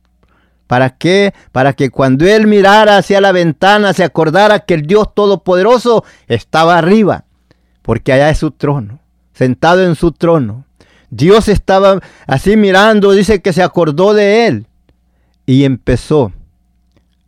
[0.66, 1.34] ¿Para qué?
[1.52, 6.78] Para que cuando él mirara hacia la ventana se acordara que el Dios Todopoderoso estaba
[6.78, 7.24] arriba,
[7.82, 9.00] porque allá es su trono,
[9.34, 10.64] sentado en su trono.
[11.10, 14.66] Dios estaba así mirando, dice que se acordó de él
[15.46, 16.32] y empezó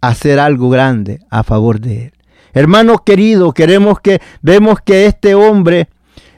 [0.01, 2.13] a hacer algo grande a favor de él.
[2.55, 5.89] Hermano querido, queremos que vemos que este hombre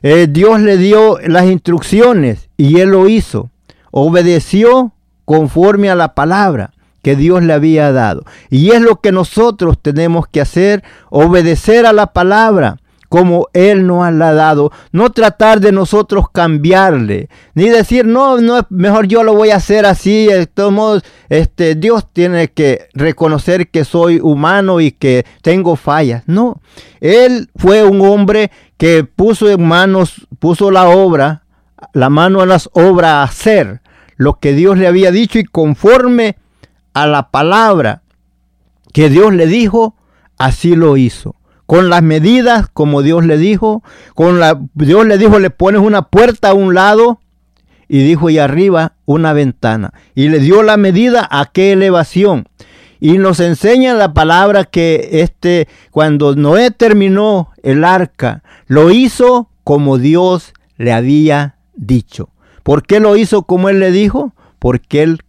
[0.02, 3.50] eh, Dios le dio las instrucciones y él lo hizo.
[3.92, 4.92] Obedeció
[5.24, 8.24] conforme a la palabra que Dios le había dado.
[8.50, 14.12] Y es lo que nosotros tenemos que hacer, obedecer a la palabra como Él nos
[14.12, 14.70] la ha dado.
[14.92, 19.86] No tratar de nosotros cambiarle, ni decir, no, no, mejor yo lo voy a hacer
[19.86, 20.26] así.
[20.26, 26.22] De todos modos, este, Dios tiene que reconocer que soy humano y que tengo fallas.
[26.26, 26.60] No,
[27.00, 31.44] Él fue un hombre que puso en manos, puso la obra,
[31.92, 33.80] la mano a las obras a hacer
[34.16, 36.36] lo que Dios le había dicho y conforme
[37.02, 38.02] a la palabra
[38.92, 39.94] que Dios le dijo,
[40.38, 43.82] así lo hizo, con las medidas como Dios le dijo,
[44.14, 47.20] con la Dios le dijo, le pones una puerta a un lado
[47.88, 52.48] y dijo y arriba una ventana y le dio la medida a qué elevación.
[53.00, 59.98] Y nos enseña la palabra que este cuando Noé terminó el arca, lo hizo como
[59.98, 62.30] Dios le había dicho.
[62.62, 64.32] ¿Por qué lo hizo como él le dijo?
[64.58, 65.20] Porque él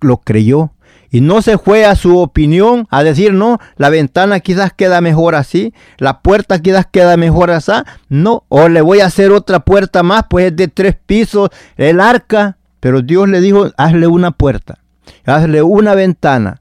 [0.00, 0.72] lo creyó.
[1.10, 5.34] Y no se fue a su opinión a decir, no, la ventana quizás queda mejor
[5.34, 7.72] así, la puerta quizás queda mejor así.
[8.08, 12.00] No, o le voy a hacer otra puerta más, pues es de tres pisos el
[12.00, 12.58] arca.
[12.80, 14.78] Pero Dios le dijo, hazle una puerta,
[15.24, 16.60] hazle una ventana.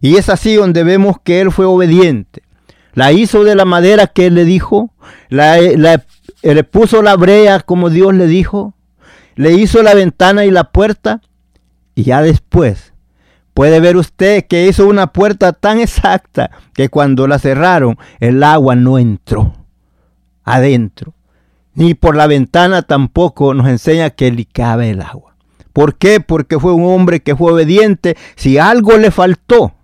[0.00, 2.42] Y es así donde vemos que él fue obediente.
[2.92, 4.90] La hizo de la madera que él le dijo,
[5.30, 8.74] la, le puso la brea como Dios le dijo,
[9.36, 11.20] le hizo la ventana y la puerta,
[11.94, 12.93] y ya después
[13.54, 18.74] Puede ver usted que hizo una puerta tan exacta que cuando la cerraron el agua
[18.74, 19.54] no entró
[20.42, 21.14] adentro.
[21.74, 25.36] Ni por la ventana tampoco nos enseña que licaba el agua.
[25.72, 26.20] ¿Por qué?
[26.20, 28.16] Porque fue un hombre que fue obediente.
[28.36, 29.74] Si algo le faltó,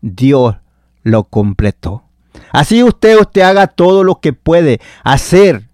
[0.00, 0.56] Dios
[1.02, 2.04] lo completó.
[2.52, 5.68] Así usted, usted haga todo lo que puede hacer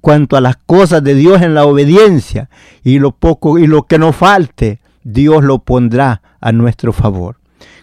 [0.00, 2.50] cuanto a las cosas de Dios en la obediencia
[2.84, 7.36] y lo poco y lo que nos falte, Dios lo pondrá a nuestro favor.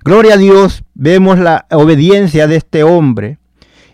[0.03, 3.37] Gloria a Dios, vemos la obediencia de este hombre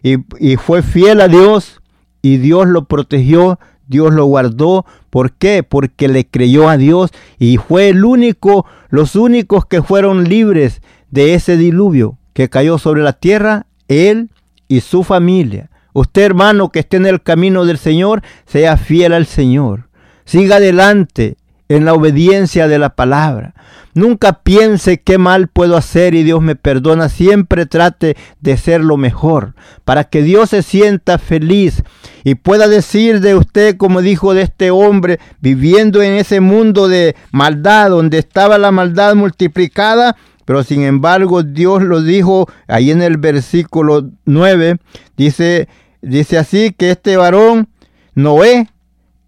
[0.01, 0.17] y,
[0.57, 1.81] fue fiel a Dios
[2.21, 4.85] y Dios lo protegió, Dios lo guardó.
[5.09, 5.63] ¿Por qué?
[5.63, 10.81] Porque le creyó a Dios y fue el único, los únicos que fueron libres
[11.11, 14.29] de ese diluvio que cayó sobre la tierra, él
[14.67, 15.69] y su familia.
[15.93, 19.89] Usted hermano que esté en el camino del Señor, sea fiel al Señor.
[20.25, 21.37] Siga adelante
[21.67, 23.53] en la obediencia de la palabra.
[23.93, 27.09] Nunca piense qué mal puedo hacer y Dios me perdona.
[27.09, 31.83] Siempre trate de ser lo mejor para que Dios se sienta feliz
[32.23, 37.15] y pueda decir de usted, como dijo de este hombre, viviendo en ese mundo de
[37.31, 40.15] maldad, donde estaba la maldad multiplicada.
[40.45, 44.77] Pero sin embargo Dios lo dijo ahí en el versículo 9.
[45.17, 45.67] Dice,
[46.01, 47.69] dice así que este varón,
[48.15, 48.69] Noé,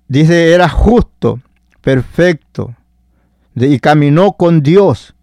[0.08, 1.40] dice, era justo
[1.82, 2.76] perfecto
[3.56, 5.16] y caminó con Dios.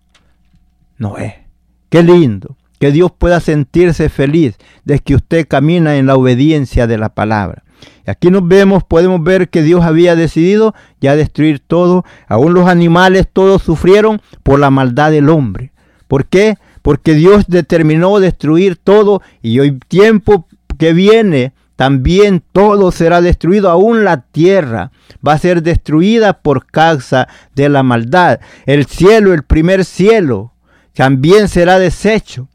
[0.99, 1.47] Noé,
[1.89, 2.57] qué lindo.
[2.79, 7.65] Que Dios pueda sentirse feliz de que usted camina en la obediencia de la palabra.
[8.07, 12.05] Aquí nos vemos, podemos ver que Dios había decidido ya destruir todo.
[12.29, 15.73] Aún los animales todos sufrieron por la maldad del hombre.
[16.07, 16.57] ¿Por qué?
[16.83, 20.47] Porque Dios determinó destruir todo y hoy tiempo
[20.79, 24.91] que viene también todo será destruido, aún la tierra
[25.25, 28.41] va a ser destruida por causa de la maldad.
[28.67, 30.55] El cielo, el primer cielo,
[30.93, 32.49] también será deshecho.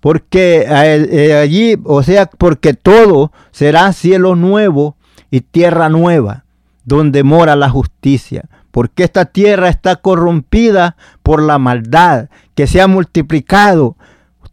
[0.00, 4.96] Porque eh, eh, allí, o sea, porque todo será cielo nuevo
[5.30, 6.44] y tierra nueva,
[6.82, 8.46] donde mora la justicia.
[8.72, 13.96] Porque esta tierra está corrompida por la maldad que se ha multiplicado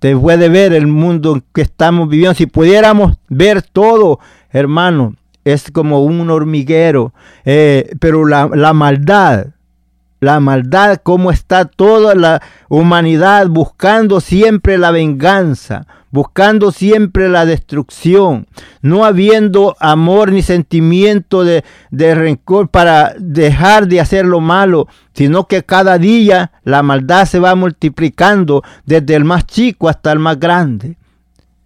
[0.06, 2.36] Usted puede ver el mundo que estamos viviendo.
[2.36, 4.20] Si pudiéramos ver todo,
[4.52, 7.12] hermano, es como un hormiguero.
[7.44, 9.48] Eh, pero la, la maldad,
[10.26, 18.48] la maldad, cómo está toda la humanidad buscando siempre la venganza, buscando siempre la destrucción,
[18.82, 25.62] no habiendo amor ni sentimiento de, rencor para dejar de hacer lo malo, sino que
[25.62, 30.98] cada día la maldad se va multiplicando desde el más chico hasta el más grande.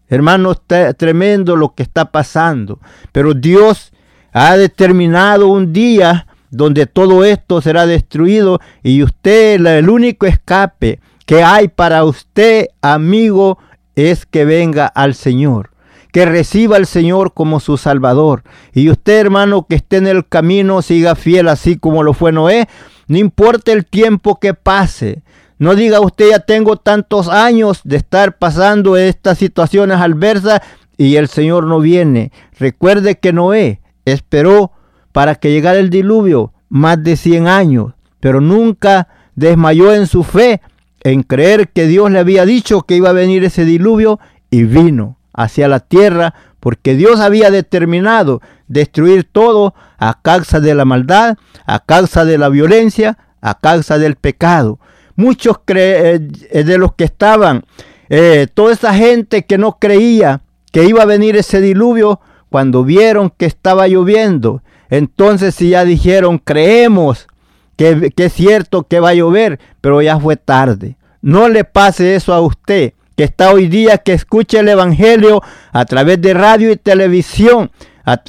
[0.09, 2.79] Hermano, está tremendo lo que está pasando,
[3.13, 3.93] pero Dios
[4.33, 11.43] ha determinado un día donde todo esto será destruido y usted, el único escape que
[11.43, 13.59] hay para usted, amigo,
[13.95, 15.71] es que venga al Señor,
[16.11, 18.43] que reciba al Señor como su Salvador.
[18.73, 22.67] Y usted, hermano, que esté en el camino, siga fiel así como lo fue Noé,
[23.07, 25.21] no importa el tiempo que pase.
[25.59, 30.61] No diga usted ya tengo tantos años de estar pasando estas situaciones adversas
[30.97, 32.31] y el Señor no viene.
[32.57, 34.71] Recuerde que Noé esperó
[35.11, 40.61] para que llegara el diluvio más de 100 años, pero nunca desmayó en su fe
[41.01, 45.17] en creer que Dios le había dicho que iba a venir ese diluvio y vino
[45.33, 51.79] hacia la tierra porque Dios había determinado destruir todo a causa de la maldad, a
[51.79, 54.79] causa de la violencia, a causa del pecado.
[55.15, 57.63] Muchos eh, de los que estaban,
[58.09, 60.41] eh, toda esa gente que no creía
[60.71, 66.39] que iba a venir ese diluvio, cuando vieron que estaba lloviendo, entonces si ya dijeron,
[66.39, 67.27] creemos
[67.75, 70.97] que, es cierto que va a llover, pero ya fue tarde.
[71.21, 75.85] No le pase eso a usted, que está hoy día, que escucha el Evangelio a
[75.85, 77.71] través de radio y televisión,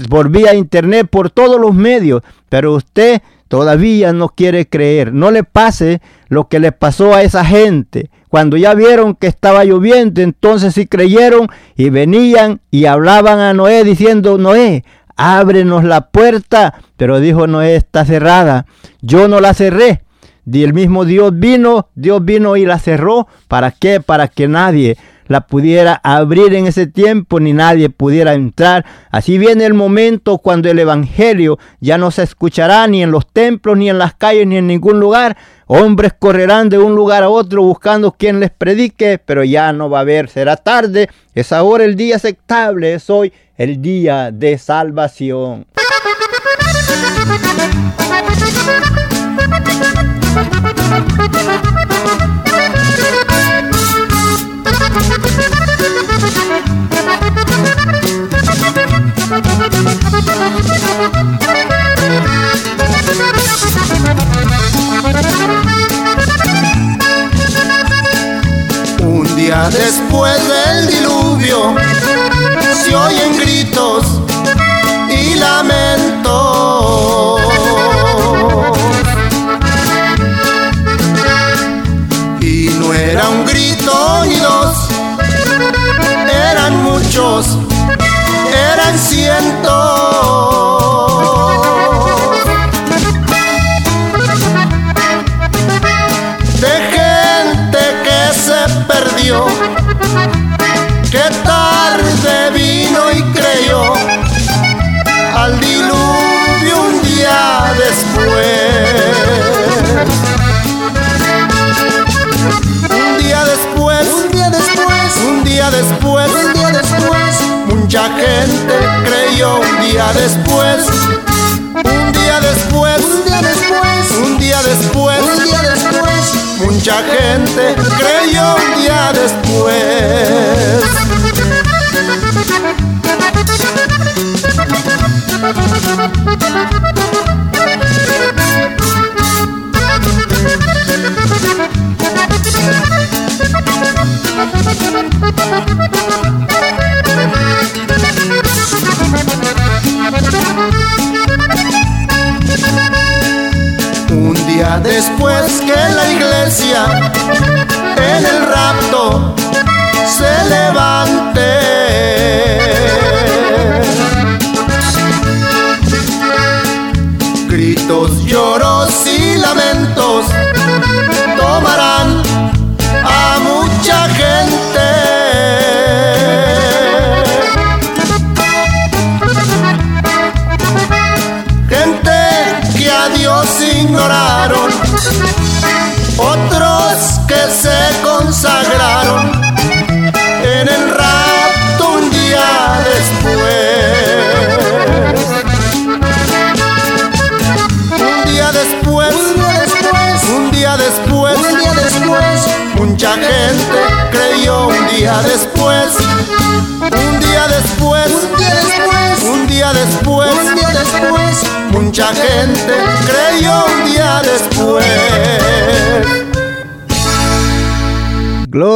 [0.09, 5.13] por vía internet, por todos los medios, pero usted todavía no quiere creer.
[5.13, 8.11] No le pase lo que le pasó a esa gente.
[8.29, 13.83] Cuando ya vieron que estaba lloviendo, entonces sí creyeron y venían y hablaban a Noé
[13.83, 14.85] diciendo, Noé,
[15.21, 16.75] ábrenos la puerta.
[16.97, 18.66] Pero dijo Noé, está cerrada.
[19.03, 20.03] Yo no la cerré.
[20.51, 23.29] Y el mismo Dios vino, Dios vino y la cerró.
[23.47, 24.01] ¿Para qué?
[24.01, 24.97] Para que nadie
[25.31, 28.85] la pudiera abrir en ese tiempo ni nadie pudiera entrar.
[29.12, 33.79] Así viene el momento cuando el Evangelio ya no se escuchará ni en los templos,
[33.79, 35.37] ni en las calles, ni en ningún lugar.
[35.73, 39.99] Hombres correrán de un lugar a otro buscando quien les predique, pero ya no va
[39.99, 41.09] a haber, será tarde.
[41.33, 45.66] Es ahora el día aceptable, es hoy el día de salvación.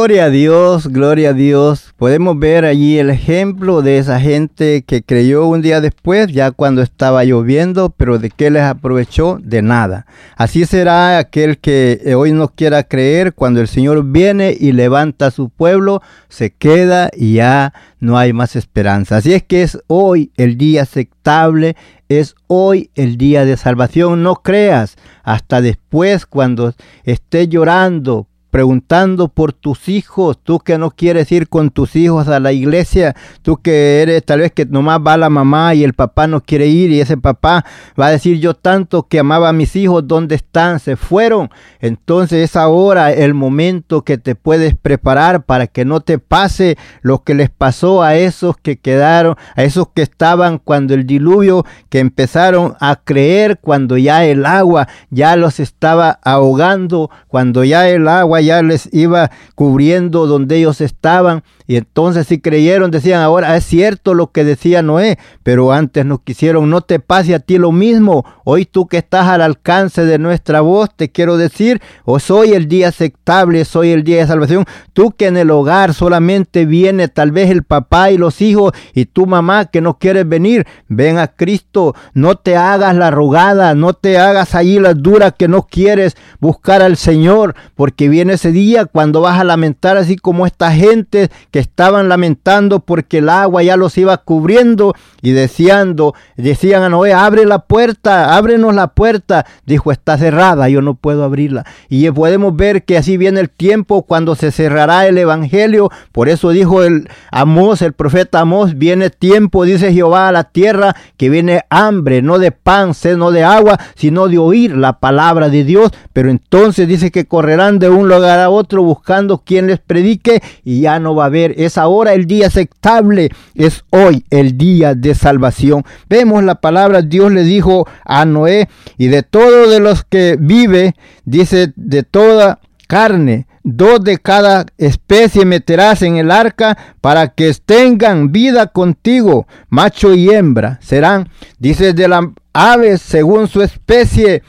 [0.05, 1.95] Gloria a Dios, gloria a Dios.
[1.97, 6.83] Podemos ver allí el ejemplo de esa gente que creyó un día después, ya cuando
[6.83, 9.39] estaba lloviendo, pero de qué les aprovechó?
[9.41, 10.05] De nada.
[10.37, 15.31] Así será aquel que hoy no quiera creer, cuando el Señor viene y levanta a
[15.31, 19.17] su pueblo, se queda y ya no hay más esperanza.
[19.17, 21.75] Así es que es hoy el día aceptable,
[22.09, 24.21] es hoy el día de salvación.
[24.21, 26.75] No creas hasta después cuando
[27.05, 32.39] estés llorando preguntando por tus hijos, tú que no quieres ir con tus hijos a
[32.39, 36.25] la iglesia, tú que eres tal vez que nomás va la mamá y el papá
[36.27, 37.65] no quiere ir y ese papá
[37.99, 40.79] va a decir yo tanto que amaba a mis hijos, ¿dónde están?
[40.79, 41.49] Se fueron.
[41.81, 47.25] Entonces es ahora el momento que te puedes preparar para que no te pase lo
[47.25, 51.99] que les pasó a esos que quedaron, a esos que estaban cuando el diluvio, que
[51.99, 58.44] empezaron a creer cuando ya el agua ya los estaba ahogando, cuando ya el agua
[58.45, 61.43] ya les iba cubriendo donde ellos estaban.
[61.67, 66.19] Y entonces si creyeron, decían, ahora es cierto lo que decía Noé, pero antes no
[66.19, 68.25] quisieron, no te pase a ti lo mismo.
[68.43, 72.67] Hoy tú que estás al alcance de nuestra voz, te quiero decir, o soy el
[72.67, 74.65] día aceptable, soy el día de salvación.
[74.93, 79.05] Tú que en el hogar solamente viene tal vez el papá y los hijos y
[79.05, 81.95] tu mamá que no quieres venir, ven a Cristo.
[82.13, 86.81] No te hagas la rogada, no te hagas allí las duras que no quieres buscar
[86.81, 91.59] al Señor, porque viene ese día cuando vas a lamentar así como esta gente que
[91.59, 97.45] estaban lamentando porque el agua ya los iba cubriendo y deseando, decían a Noé, abre
[97.45, 99.45] la puerta, ábrenos la puerta.
[99.65, 101.65] Dijo, está cerrada, yo no puedo abrirla.
[101.87, 105.89] Y podemos ver que así viene el tiempo cuando se cerrará el evangelio.
[106.11, 110.93] Por eso dijo el Amós, el profeta Amós, viene tiempo, dice Jehová a la tierra,
[111.15, 115.47] que viene hambre, no de pan, sed, no de agua, sino de oír la palabra
[115.47, 115.91] de Dios.
[116.11, 120.81] Pero entonces dice que correrán de un lugar a otro buscando quien les predique y
[120.81, 121.44] ya no va a haber.
[121.57, 125.83] Es ahora el día aceptable, es hoy el día de salvación.
[126.09, 128.67] Vemos la palabra, Dios le dijo a Noé,
[128.97, 135.45] y de todo de los que vive, dice, de toda carne, dos de cada especie
[135.45, 140.79] meterás en el arca para que tengan vida contigo, macho y hembra.
[140.81, 141.29] Serán,
[141.59, 144.43] dice, de las aves según su especie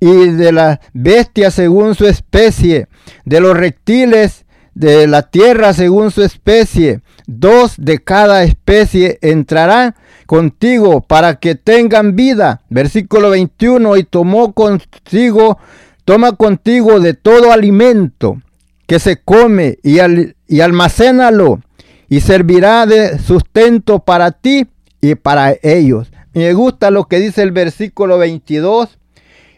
[0.00, 2.88] y de las bestias según su especie,
[3.24, 4.45] de los reptiles
[4.76, 7.00] de la tierra según su especie.
[7.26, 9.94] Dos de cada especie entrarán
[10.26, 12.60] contigo para que tengan vida.
[12.68, 13.96] Versículo 21.
[13.96, 15.58] Y tomó contigo,
[16.04, 18.40] toma contigo de todo alimento
[18.86, 19.96] que se come y,
[20.46, 21.60] y almacénalo
[22.08, 24.66] y servirá de sustento para ti
[25.00, 26.12] y para ellos.
[26.34, 28.98] Me gusta lo que dice el versículo 22.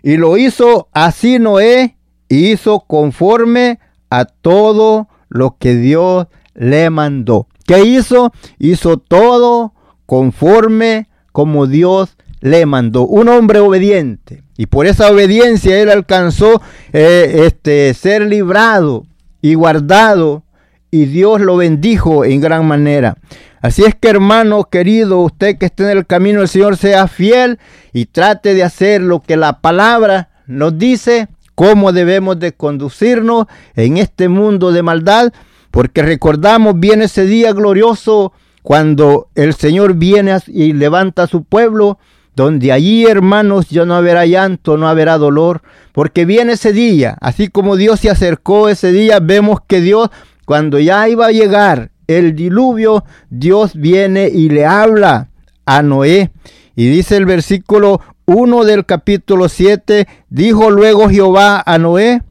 [0.00, 1.96] Y lo hizo así Noé,
[2.28, 3.80] y hizo conforme
[4.10, 7.46] a todo lo que Dios le mandó.
[7.66, 8.32] ¿Qué hizo?
[8.58, 9.74] Hizo todo
[10.06, 13.06] conforme como Dios le mandó.
[13.06, 14.42] Un hombre obediente.
[14.56, 16.60] Y por esa obediencia él alcanzó
[16.92, 19.06] eh, este, ser librado
[19.40, 20.44] y guardado.
[20.90, 23.18] Y Dios lo bendijo en gran manera.
[23.60, 27.58] Así es que hermano querido, usted que esté en el camino del Señor, sea fiel
[27.92, 31.28] y trate de hacer lo que la palabra nos dice
[31.58, 35.32] cómo debemos de conducirnos en este mundo de maldad,
[35.72, 38.32] porque recordamos bien ese día glorioso
[38.62, 41.98] cuando el Señor viene y levanta a su pueblo,
[42.36, 47.48] donde allí, hermanos, ya no habrá llanto, no habrá dolor, porque viene ese día, así
[47.48, 50.10] como Dios se acercó ese día, vemos que Dios,
[50.44, 55.30] cuando ya iba a llegar el diluvio, Dios viene y le habla
[55.66, 56.30] a Noé.
[56.76, 58.00] Y dice el versículo
[58.30, 62.22] 1 del capítulo 7, dijo luego Jehová a Noé,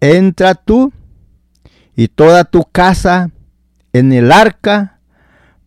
[0.00, 0.92] entra tú
[1.96, 3.32] y toda tu casa
[3.92, 5.00] en el arca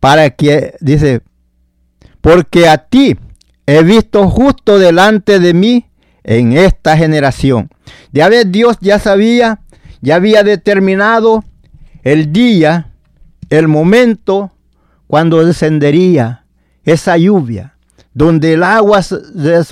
[0.00, 1.20] para que, dice,
[2.22, 3.18] porque a ti
[3.66, 5.84] he visto justo delante de mí
[6.24, 7.68] en esta generación.
[8.12, 9.60] Ya ves, Dios ya sabía,
[10.00, 11.44] ya había determinado
[12.04, 12.94] el día,
[13.50, 14.52] el momento
[15.06, 16.46] cuando descendería
[16.84, 17.75] esa lluvia
[18.16, 19.02] donde el agua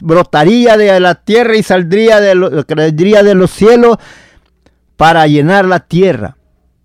[0.02, 3.96] brotaría de la tierra y saldría de, de los cielos
[4.98, 6.36] para llenar la tierra.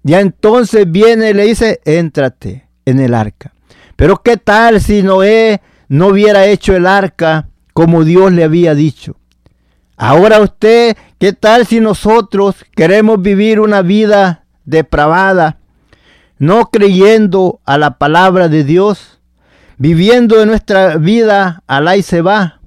[0.01, 3.51] Ya entonces viene y le dice, éntrate en el arca.
[3.97, 9.17] Pero qué tal si Noé no hubiera hecho el arca como Dios le había dicho.
[9.97, 15.57] Ahora usted, ¿qué tal si nosotros queremos vivir una vida depravada,
[16.37, 19.18] no creyendo a la palabra de Dios?
[19.79, 22.59] Viviendo de nuestra vida al y se va.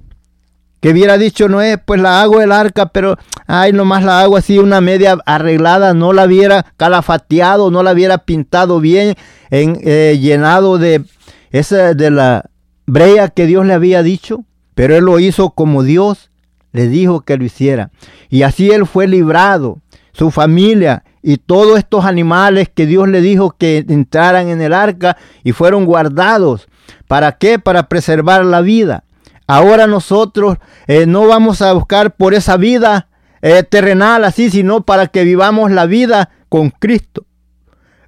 [0.80, 4.58] Que hubiera dicho Noé, pues la hago el arca, pero ay, nomás la hago así
[4.58, 9.14] una media arreglada, no la hubiera calafateado, no la hubiera pintado bien,
[9.50, 11.04] en, eh, llenado de
[11.52, 12.50] esa de la
[12.86, 14.44] brea que Dios le había dicho,
[14.74, 16.30] pero él lo hizo como Dios
[16.72, 17.90] le dijo que lo hiciera.
[18.28, 19.78] Y así él fue librado,
[20.12, 25.16] su familia y todos estos animales que Dios le dijo que entraran en el arca
[25.44, 26.66] y fueron guardados
[27.12, 27.58] ¿Para qué?
[27.58, 29.04] Para preservar la vida.
[29.46, 30.56] Ahora nosotros
[30.86, 33.08] eh, no vamos a buscar por esa vida
[33.42, 37.26] eh, terrenal así, sino para que vivamos la vida con Cristo.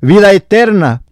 [0.01, 1.03] Vida eterna.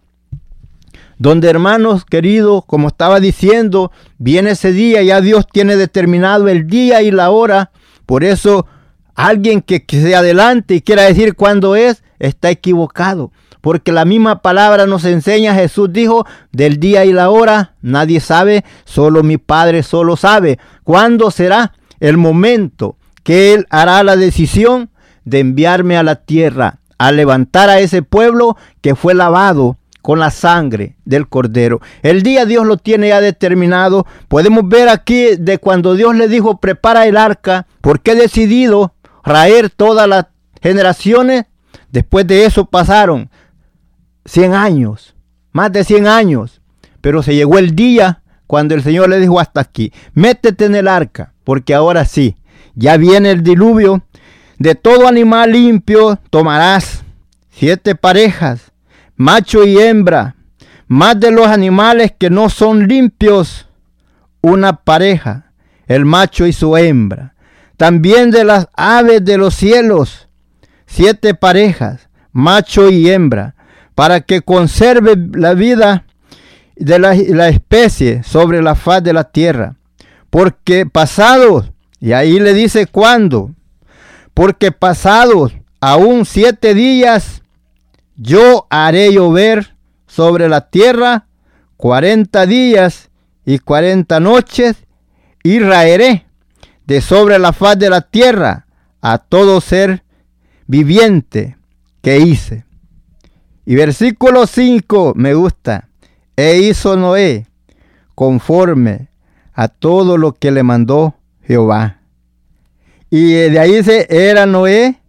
[1.19, 7.03] Donde hermanos queridos, como estaba diciendo, viene ese día, ya Dios tiene determinado el día
[7.03, 7.69] y la hora.
[8.07, 8.65] Por eso
[9.13, 13.31] alguien que, que se adelante y quiera decir cuándo es, está equivocado
[13.63, 18.65] porque la misma palabra nos enseña, Jesús dijo, del día y la hora nadie sabe,
[18.83, 20.59] solo mi Padre solo sabe.
[20.83, 24.89] ¿Cuándo será el momento que Él hará la decisión
[25.23, 30.29] de enviarme a la tierra, a levantar a ese pueblo que fue lavado con la
[30.29, 31.79] sangre del cordero.
[32.01, 34.05] El día Dios lo tiene ya determinado.
[34.27, 38.93] Podemos ver aquí de cuando Dios le dijo prepara el arca, porque he decidido
[39.23, 40.25] raer todas las
[40.61, 41.45] generaciones.
[41.93, 43.29] Después de eso pasaron
[44.25, 45.15] 100 años,
[45.51, 46.61] más de 100 años.
[47.01, 50.87] Pero se llegó el día cuando el Señor le dijo hasta aquí, métete en el
[50.87, 52.35] arca, porque ahora sí,
[52.75, 54.03] ya viene el diluvio.
[54.57, 57.03] De todo animal limpio tomarás
[57.49, 58.73] siete parejas
[59.15, 60.35] macho y hembra,
[60.87, 63.67] más de los animales que no son limpios,
[64.41, 65.53] una pareja,
[65.87, 67.35] el macho y su hembra.
[67.77, 70.27] También de las aves de los cielos,
[70.85, 73.55] siete parejas, macho y hembra,
[73.95, 76.05] para que conserve la vida
[76.75, 79.75] de la, especie sobre la faz de la tierra.
[80.29, 83.51] Porque pasados, y ahí le dice cuándo,
[84.33, 87.43] porque pasados aún siete días,
[88.15, 89.75] yo haré llover
[90.07, 91.27] sobre la tierra
[91.77, 93.09] cuarenta días
[93.45, 94.77] y cuarenta noches,
[95.43, 96.25] y raeré
[96.85, 98.65] de sobre la faz de la tierra
[99.01, 100.03] a todo ser
[100.65, 101.57] viviente
[102.01, 102.63] que hice.
[103.65, 105.89] Y versículo 5 me gusta.
[106.35, 107.47] E hizo Noé
[108.15, 109.09] conforme
[109.53, 111.99] a todo lo que le mandó Jehová.
[113.09, 114.99] Y de ahí dice, era Noé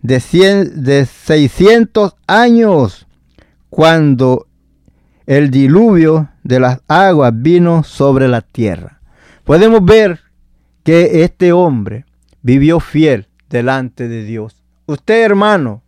[0.00, 3.06] de, 100, de 600 años
[3.68, 4.46] cuando
[5.26, 9.00] el diluvio de las aguas vino sobre la tierra.
[9.44, 10.20] Podemos ver
[10.82, 12.06] que este hombre
[12.40, 14.62] vivió fiel delante de Dios.
[14.86, 15.82] Usted, hermano,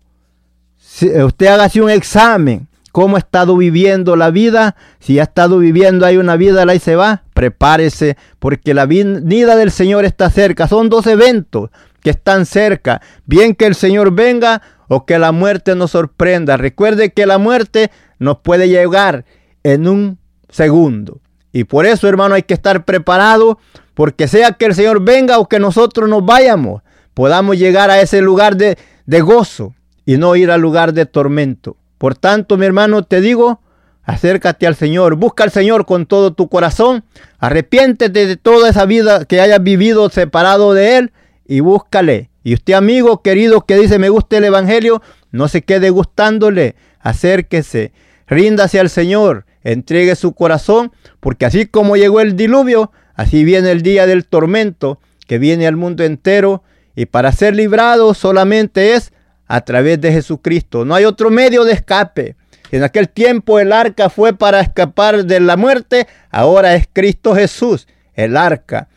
[0.92, 6.04] si usted haga un examen, cómo ha estado viviendo la vida, si ha estado viviendo
[6.04, 10.66] ahí una vida, ahí se va, prepárese, porque la venida del Señor está cerca.
[10.66, 11.70] Son dos eventos
[12.02, 13.00] que están cerca.
[13.24, 16.56] Bien que el Señor venga o que la muerte nos sorprenda.
[16.56, 19.24] Recuerde que la muerte nos puede llegar
[19.62, 20.18] en un
[20.48, 21.20] segundo.
[21.52, 23.60] Y por eso, hermano, hay que estar preparado,
[23.94, 26.82] porque sea que el Señor venga o que nosotros nos vayamos,
[27.14, 28.76] podamos llegar a ese lugar de,
[29.06, 29.72] de gozo
[30.10, 31.76] y no ir al lugar de tormento.
[31.96, 33.60] Por tanto, mi hermano, te digo,
[34.02, 37.04] acércate al Señor, busca al Señor con todo tu corazón,
[37.38, 41.12] arrepiéntete de toda esa vida que hayas vivido separado de Él
[41.46, 42.28] y búscale.
[42.42, 45.00] Y usted amigo querido que dice me gusta el Evangelio,
[45.30, 47.92] no se quede gustándole, acérquese,
[48.26, 50.90] ríndase al Señor, entregue su corazón,
[51.20, 54.98] porque así como llegó el diluvio, así viene el día del tormento
[55.28, 56.64] que viene al mundo entero
[56.96, 59.12] y para ser librado solamente es
[59.50, 60.84] a través de Jesucristo.
[60.84, 62.36] No hay otro medio de escape.
[62.70, 67.88] En aquel tiempo el arca fue para escapar de la muerte, ahora es Cristo Jesús,
[68.14, 68.88] el arca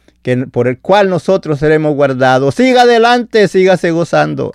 [0.51, 2.55] por el cual nosotros seremos guardados.
[2.55, 4.53] Siga adelante, sígase gozando.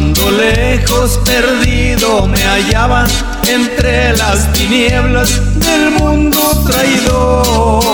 [0.00, 3.06] Lejos perdido me hallaba
[3.46, 7.84] entre las tinieblas del mundo traidor.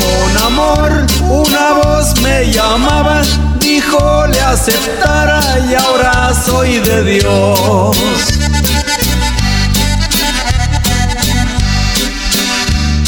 [0.00, 3.22] Con amor una voz me llamaba,
[3.58, 7.96] dijo le aceptara y ahora soy de Dios.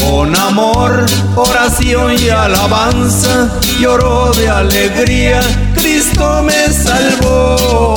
[0.08, 1.04] Con amor,
[1.34, 3.50] oración y alabanza,
[3.80, 5.40] lloró de alegría,
[5.74, 7.94] Cristo me salvó.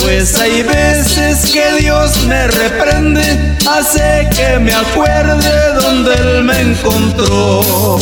[0.00, 7.98] Pues hay veces que Dios me reprende, hace que me acuerde donde Él me encontró.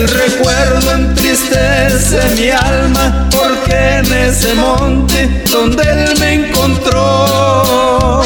[0.00, 8.22] El recuerdo entristece mi alma porque en ese monte donde él me encontró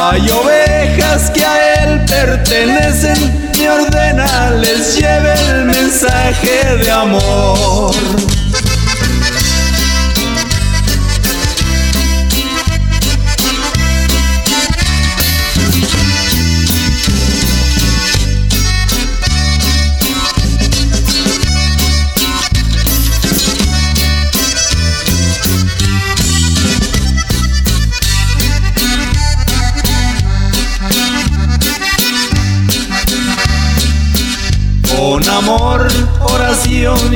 [0.00, 7.96] hay ovejas que a él pertenecen, me ordena les lleve el mensaje de amor.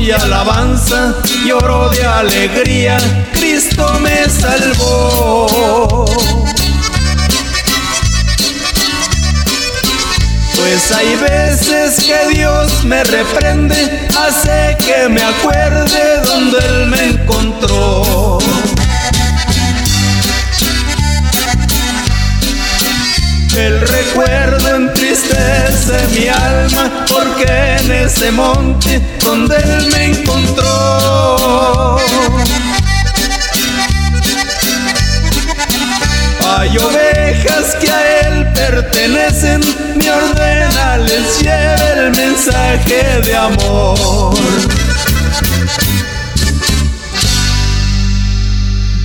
[0.03, 1.15] Y alabanza,
[1.47, 2.97] lloro de alegría,
[3.35, 6.07] Cristo me salvó.
[10.57, 18.42] Pues hay veces que Dios me reprende, hace que me acuerde donde Él me encontró.
[23.57, 27.45] El recuerdo entristece mi alma porque
[27.81, 31.99] en ese monte donde él me encontró.
[36.47, 39.61] Hay ovejas que a él pertenecen,
[39.97, 44.32] mi ordena les lleve el mensaje de amor.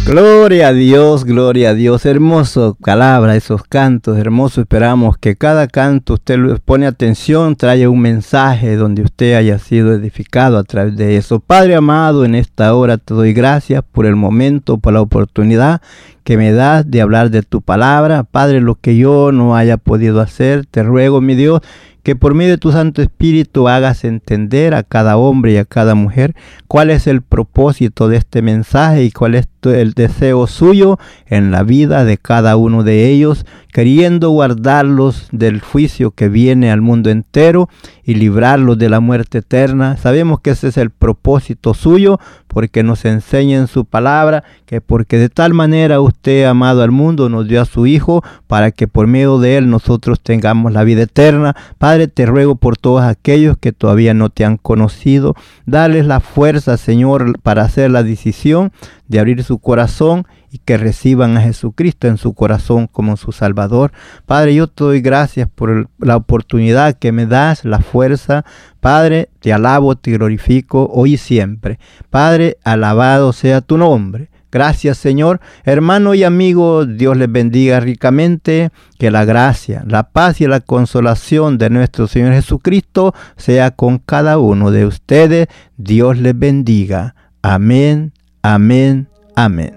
[0.08, 2.05] Gloria a Dios, gloria a Dios.
[2.05, 4.62] Hermoso palabra, esos cantos, hermoso.
[4.62, 10.58] Esperamos que cada canto usted pone atención, trae un mensaje donde usted haya sido edificado
[10.58, 11.41] a través de eso.
[11.41, 15.82] Padre amado, en esta hora te doy gracias por el momento, por la oportunidad
[16.28, 18.25] que me das de hablar de tu palabra.
[18.25, 21.61] Padre, lo que yo no haya podido hacer, te ruego, mi Dios,
[22.03, 25.95] que por medio de tu Santo Espíritu hagas entender a cada hombre y a cada
[25.95, 26.36] mujer
[26.67, 31.63] cuál es el propósito de este mensaje y cuál es el deseo suyo en la
[31.63, 37.69] vida de cada uno de ellos, queriendo guardarlos del juicio que viene al mundo entero
[38.03, 39.97] y librarlos de la muerte eterna.
[39.97, 45.18] Sabemos que ese es el propósito suyo, porque nos enseña en su palabra que porque
[45.18, 49.08] de tal manera usted, amado al mundo, nos dio a su Hijo para que por
[49.08, 51.56] medio de él nosotros tengamos la vida eterna.
[51.78, 55.36] Padre, te ruego por todos aquellos que todavía no te han conocido,
[55.66, 58.72] dales la fuerza, Señor, para hacer la decisión
[59.08, 63.91] de abrir su corazón y que reciban a Jesucristo en su corazón como su Salvador.
[64.26, 68.45] Padre, yo te doy gracias por la oportunidad que me das, la fuerza.
[68.80, 71.80] Padre, te alabo, te glorifico hoy y siempre.
[72.10, 74.30] Padre, alabado sea tu nombre.
[74.52, 75.41] Gracias Señor.
[75.66, 78.70] Hermano y amigo, Dios les bendiga ricamente.
[78.98, 84.39] Que la gracia, la paz y la consolación de nuestro Señor Jesucristo sea con cada
[84.39, 85.48] uno de ustedes.
[85.76, 87.14] Dios les bendiga.
[87.43, 89.76] Amén, amén, amén.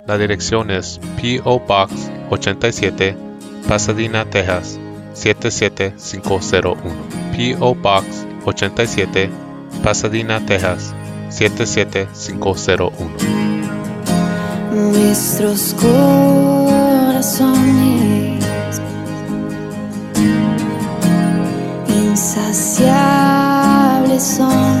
[0.11, 1.61] la dirección es P.O.
[1.61, 3.15] Box 87,
[3.65, 4.77] Pasadena, Texas
[5.13, 6.81] 77501.
[7.33, 7.75] P.O.
[7.75, 9.29] Box 87,
[9.81, 10.93] Pasadena, Texas
[11.29, 12.91] 77501.
[14.73, 17.53] Nuestros corazones
[21.87, 24.80] insaciables son